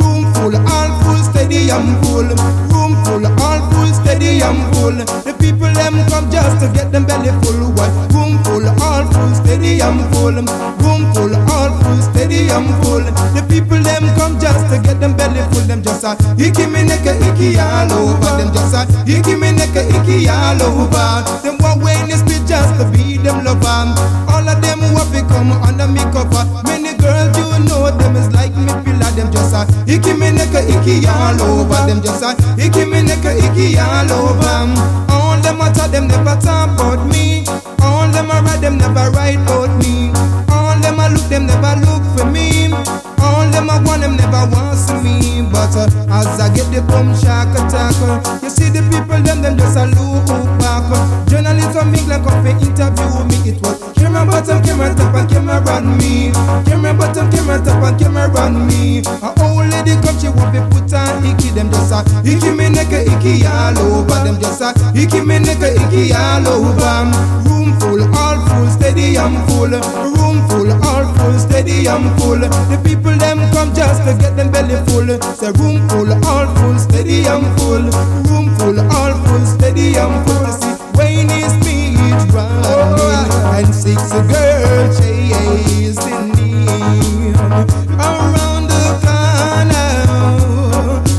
Room 0.00 0.32
full, 0.34 0.54
all 0.54 0.90
full, 1.02 1.20
stadium 1.30 1.86
full. 2.02 2.28
Room 2.72 2.92
full, 3.04 3.26
all 3.42 3.60
full, 3.70 3.90
stadium 3.94 4.56
full. 4.72 4.96
The 5.24 5.32
people 5.40 5.72
them 5.72 5.94
come 6.08 6.30
just 6.30 6.60
to 6.60 6.66
get 6.72 6.92
them 6.92 7.04
belly 7.06 7.32
full. 7.42 7.72
What? 7.72 7.90
Room 8.12 8.42
full, 8.44 8.66
all 8.82 9.04
full, 9.12 9.32
stadium 9.34 9.98
full. 10.12 10.36
Room 10.82 11.02
full, 11.14 11.34
all 11.50 11.53
full, 11.70 12.00
stadium 12.02 12.66
full. 12.82 13.04
The 13.36 13.42
people 13.48 13.80
them 13.80 14.04
come 14.16 14.38
just 14.40 14.66
to 14.70 14.80
get 14.82 15.00
them 15.00 15.16
belly 15.16 15.42
full. 15.52 15.64
Them 15.64 15.82
just 15.82 16.04
a 16.04 16.16
icky 16.36 16.66
me 16.66 16.84
neck 16.84 17.06
a 17.06 17.14
icky 17.16 17.58
all 17.58 17.92
over. 17.92 18.32
Them 18.36 18.50
just 18.52 18.74
a 18.74 18.82
icky 19.06 19.34
me 19.34 19.52
neck 19.52 19.76
a 19.76 19.82
icky 19.86 20.28
all 20.28 20.60
over. 20.62 21.24
Them 21.42 21.56
want 21.62 21.82
when 21.82 22.08
they 22.08 22.18
spit 22.18 22.44
just 22.46 22.74
to 22.80 22.84
be 22.92 23.16
them 23.18 23.44
lover. 23.44 23.92
All 24.28 24.44
of 24.44 24.58
them 24.60 24.80
who 24.80 24.96
have 24.98 25.12
become 25.12 25.52
under 25.62 25.88
me 25.88 26.02
cover. 26.12 26.44
Many 26.64 26.94
girls 26.98 27.36
you 27.38 27.48
know 27.68 27.90
them 27.90 28.16
is 28.16 28.28
like 28.32 28.54
me 28.56 28.72
pillar. 28.82 29.10
Them 29.14 29.30
just 29.30 29.54
a 29.54 29.62
icky 29.86 30.12
me 30.12 30.30
neck 30.34 30.54
a 30.54 30.60
icky 30.64 31.06
all 31.06 31.40
over. 31.40 31.80
Them 31.86 32.02
just 32.02 32.22
a 32.22 32.34
icky 32.60 32.84
me 32.84 33.02
neck 33.02 33.24
a 33.24 33.32
icky 33.38 33.78
all 33.78 34.10
over. 34.10 34.66
All 35.12 35.38
them 35.40 35.58
talk 35.72 35.90
them 35.90 36.08
never 36.08 36.36
talk 36.40 36.74
about 36.74 37.06
me. 37.06 37.13
Uh, 45.72 45.88
as 46.12 46.28
I 46.38 46.52
get 46.52 46.68
the 46.68 46.84
boom 46.84 47.16
shock 47.16 47.48
attack, 47.56 47.96
you 48.44 48.50
see 48.52 48.68
the 48.68 48.84
people 48.92 49.16
them 49.24 49.40
them 49.40 49.56
just 49.56 49.80
a 49.80 49.88
look 49.96 50.28
back. 50.60 50.84
Journalists 51.24 51.72
from 51.72 51.94
England 51.96 52.20
come 52.20 52.44
to 52.44 52.52
interview 52.52 53.24
me. 53.24 53.36
It 53.48 53.58
was 53.64 53.80
camera 53.96 54.28
bottom, 54.28 54.60
camera 54.60 54.92
top, 54.92 55.16
and 55.16 55.24
camera 55.24 55.64
run 55.64 55.96
me. 55.96 56.30
Camera 56.68 56.92
bottom, 56.92 57.32
camera 57.32 57.56
top, 57.64 57.80
and 57.80 57.96
camera 57.96 58.28
run 58.28 58.66
me. 58.68 59.00
A 59.24 59.32
old 59.40 59.72
lady 59.72 59.96
come 60.04 60.20
she 60.20 60.28
want 60.28 60.52
to 60.52 60.60
put 60.68 60.92
on 60.92 61.24
icky. 61.24 61.48
Them 61.56 61.72
just 61.72 61.96
a 61.96 62.04
icky 62.28 62.52
me 62.52 62.68
neck 62.68 62.92
icky 62.92 63.48
all 63.48 63.78
over. 63.80 64.20
Them 64.20 64.36
just 64.36 64.60
a 64.60 64.68
icky 64.92 65.24
me 65.24 65.40
neck 65.40 65.64
icky 65.64 66.12
all 66.12 66.44
over. 66.44 67.08
Room 67.48 67.72
full, 67.80 68.04
all 68.14 68.36
full, 68.52 68.68
stadium 68.68 69.40
full. 69.48 69.72
Room 69.72 70.44
full, 70.52 70.68
full, 71.16 71.38
stadium 71.38 72.14
full. 72.18 72.38
The 72.38 72.78
people 72.84 73.16
them 73.16 73.38
come 73.52 73.74
just 73.74 74.02
to 74.04 74.14
get 74.18 74.36
them 74.36 74.50
belly 74.50 74.76
full. 74.86 75.08
Say 75.34 75.52
room 75.58 75.88
full, 75.88 76.12
all 76.26 76.46
full, 76.56 76.78
stadium 76.78 77.44
full. 77.56 77.84
Room 78.28 78.54
full, 78.58 78.78
all 78.92 79.14
full, 79.24 79.44
stadium 79.46 80.24
full. 80.24 80.46
See 80.52 80.74
Wayne 80.96 81.30
is 81.30 81.52
speech 81.58 82.32
running 82.32 83.30
and 83.54 83.74
six 83.74 84.12
girl 84.12 84.92
chasing 84.94 86.34
him 86.34 87.34
around 87.98 88.68
the 88.70 88.84
corner. 89.02 89.94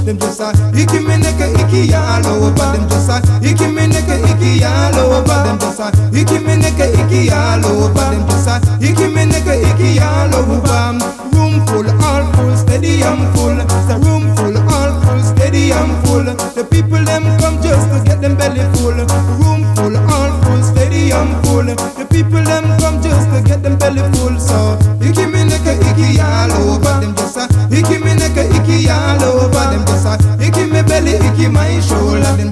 Them 0.06 0.18
just 0.20 0.42
a 0.42 0.50
icky 0.76 1.00
me 1.00 1.18
neck 1.18 1.40
a 1.40 1.48
icky 1.52 1.55
all 1.55 1.55
over. 1.55 1.55
Them 1.55 1.55
just 1.55 1.55
a 1.55 1.55
icky 1.55 1.55
me 1.55 1.55
neck 1.55 1.55
iki 1.76 1.92
yalo 1.92 2.52
badem 2.56 2.88
tosa 2.88 3.20
iki 3.42 3.68
meneke 3.68 4.16
iki 4.32 4.62
yalo 4.64 5.24
badem 5.28 5.58
tosa 5.60 5.92
iki 6.14 6.40
meneke 6.40 6.88
iki 7.02 7.28
yalo 7.28 7.92
badem 7.96 8.24
tosa 8.28 8.62
iki 8.80 9.08
meneke 9.08 9.56
iki 9.60 10.00
yalo 10.00 10.40
bam 10.64 11.00
room 11.36 11.66
full 11.68 11.88
all 12.04 12.24
full 12.34 12.56
stadium 12.56 13.20
full. 13.34 13.58
The 13.88 13.96
room 14.06 14.24
full 14.36 14.58
all 14.76 14.92
full 15.04 15.22
stadium 15.32 15.90
full. 16.04 16.24
The 16.56 16.64
people 16.72 17.04
them 17.04 17.24
come 17.40 17.62
just 17.62 17.88
to 17.92 17.98
get 18.06 18.22
them 18.22 18.36
belly 18.36 18.64
full. 18.76 18.96
Room 19.42 19.62
full 19.76 19.96
all 20.16 20.32
full 20.44 20.62
stadium 20.64 21.30
full. 21.44 21.68
The 22.00 22.06
people 22.10 22.44
them 22.44 22.66
come 22.80 23.02
just 23.02 23.28
to 23.34 23.42
get 23.44 23.64
them 23.64 23.78
belly 23.78 24.04
full. 24.16 24.36
So 24.40 24.78
iki 25.02 25.26
meneke 25.34 25.74
iki 25.90 26.18
yalo 26.20 26.80
badem 26.84 27.14
tosa 27.16 27.48
iki 27.70 27.98
meneke 28.06 28.44
iki 28.58 28.88
yalo 28.88 29.25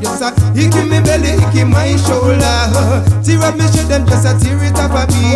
Them 0.04 0.20
just 0.20 0.36
a 0.36 0.36
icky 0.52 0.84
me 0.84 1.00
belly, 1.00 1.40
icky 1.40 1.64
my 1.64 1.96
shoulder. 1.96 2.44
Tear 3.24 3.40
up 3.40 3.56
me 3.56 3.64
shit, 3.72 3.88
them 3.88 4.04
just 4.04 4.28
a 4.28 4.36
tear 4.36 4.60
it 4.60 4.76
up 4.76 4.92
of 4.92 5.08
me. 5.16 5.32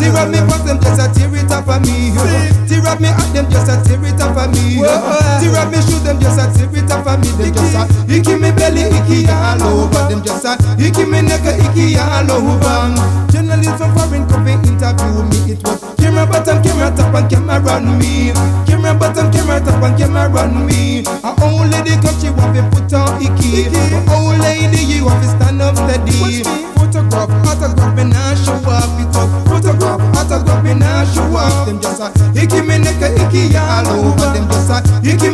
Tear 0.00 0.16
up 0.16 0.32
me 0.32 0.40
pop, 0.48 0.64
them 0.64 0.80
just 0.80 0.96
a 0.96 1.12
tear 1.12 1.28
it 1.36 1.52
up 1.52 1.68
of 1.68 1.84
me. 1.84 2.16
Tear 2.64 2.88
up 2.88 3.00
me 3.00 3.08
at 3.08 3.28
them 3.36 3.50
just 3.52 3.68
a 3.68 3.76
tear 3.84 4.00
it 4.00 4.20
up 4.20 4.32
of 4.32 4.48
me. 4.48 4.80
Tear 4.80 5.60
up 5.60 5.68
me 5.68 5.78
shoot, 5.84 6.00
them 6.04 6.16
just 6.20 6.40
a 6.40 6.48
tear 6.56 6.72
it 6.72 6.90
up 6.90 7.04
of 7.04 7.20
me. 7.20 7.28
Them 7.36 7.52
just 7.52 7.76
a 7.76 7.84
icky 8.08 8.34
me 8.40 8.50
belly, 8.56 8.88
icky 8.88 9.28
all 9.28 9.60
over. 9.60 10.08
Them 10.08 10.24
just 10.24 10.44
a 10.48 10.56
icky 10.80 11.04
me 11.04 11.20
neck 11.20 11.44
a 11.44 11.52
icky 11.68 12.00
all 12.00 12.32
over. 12.32 12.96
Journalists 13.28 13.76
from 13.76 13.92
foreign 13.92 14.24
to 14.24 14.36
interview 14.40 15.20
me. 15.28 15.52
It 15.52 15.60
was 15.68 15.87
camera 16.18 16.32
bottom, 16.32 16.62
camera 16.62 16.96
top, 16.96 17.14
and 17.14 17.30
camera 17.30 17.60
run 17.60 17.98
me. 17.98 18.32
Camera 18.66 18.94
bottom, 18.94 19.30
camera 19.30 19.60
top, 19.60 19.82
and 19.82 19.98
camera 19.98 20.28
run 20.28 20.66
me. 20.66 21.04
A 21.22 21.30
old 21.42 21.70
lady 21.70 21.94
she 22.18 22.30
want 22.30 22.56
to 22.56 22.62
put 22.70 22.92
on 22.92 23.22
icky. 23.22 23.70
A 23.70 24.02
old 24.10 24.38
lady, 24.40 24.82
you 24.82 25.06
have 25.06 25.22
to 25.22 25.28
stand 25.28 25.62
up 25.62 25.76
steady. 25.76 26.42
Photograph, 26.74 27.30
autograph, 27.46 27.94
me 27.96 28.04
now 28.04 28.34
show 28.34 28.58
off 28.66 28.98
it 28.98 29.14
up. 29.14 29.30
Photograph, 29.46 30.00
autograph, 30.16 30.64
me 30.64 30.74
now 30.74 31.04
show 31.04 31.22
off. 31.36 31.66
Them 31.66 31.80
just 31.80 32.00
a 32.00 32.10
icky 32.34 32.62
me 32.62 32.78
neck 32.78 32.98
icky 32.98 33.54
all 33.56 33.86
over. 33.86 34.32
Them 34.34 34.48
just 34.50 34.70
a 34.70 34.78
icky 35.06 35.30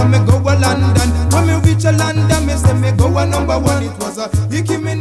Jamaica, 0.00 0.24
me 0.24 0.26
go 0.26 0.38
a 0.40 0.54
London. 0.58 1.10
When 1.30 1.46
me 1.46 1.54
reach 1.68 1.84
a 1.84 1.92
London, 1.92 2.46
me 2.46 2.54
say 2.54 2.72
me 2.74 2.92
go 2.92 3.16
a 3.18 3.26
number 3.26 3.58
one. 3.58 3.82
It 3.82 3.92
was 3.98 4.18
a 4.18 4.30
icky 4.50 4.76
me 4.76 4.94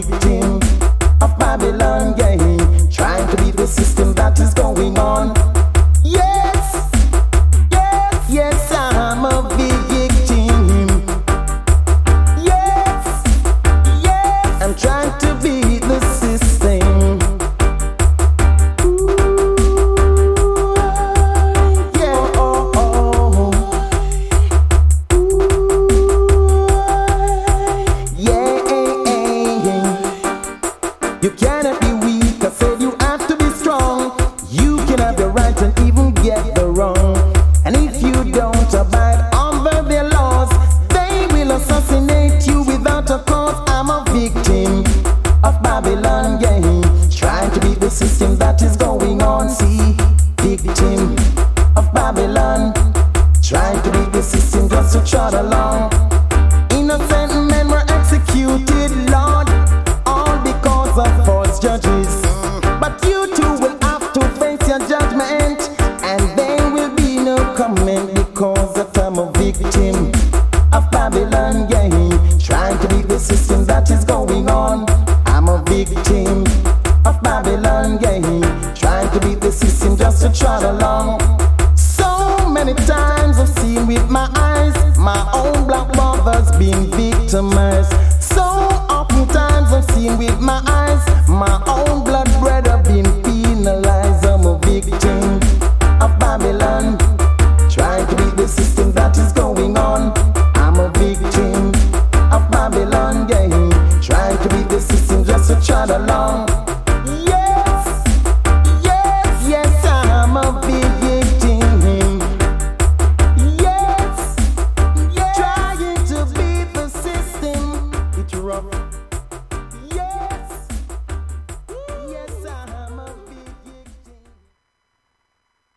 victim 0.00 0.61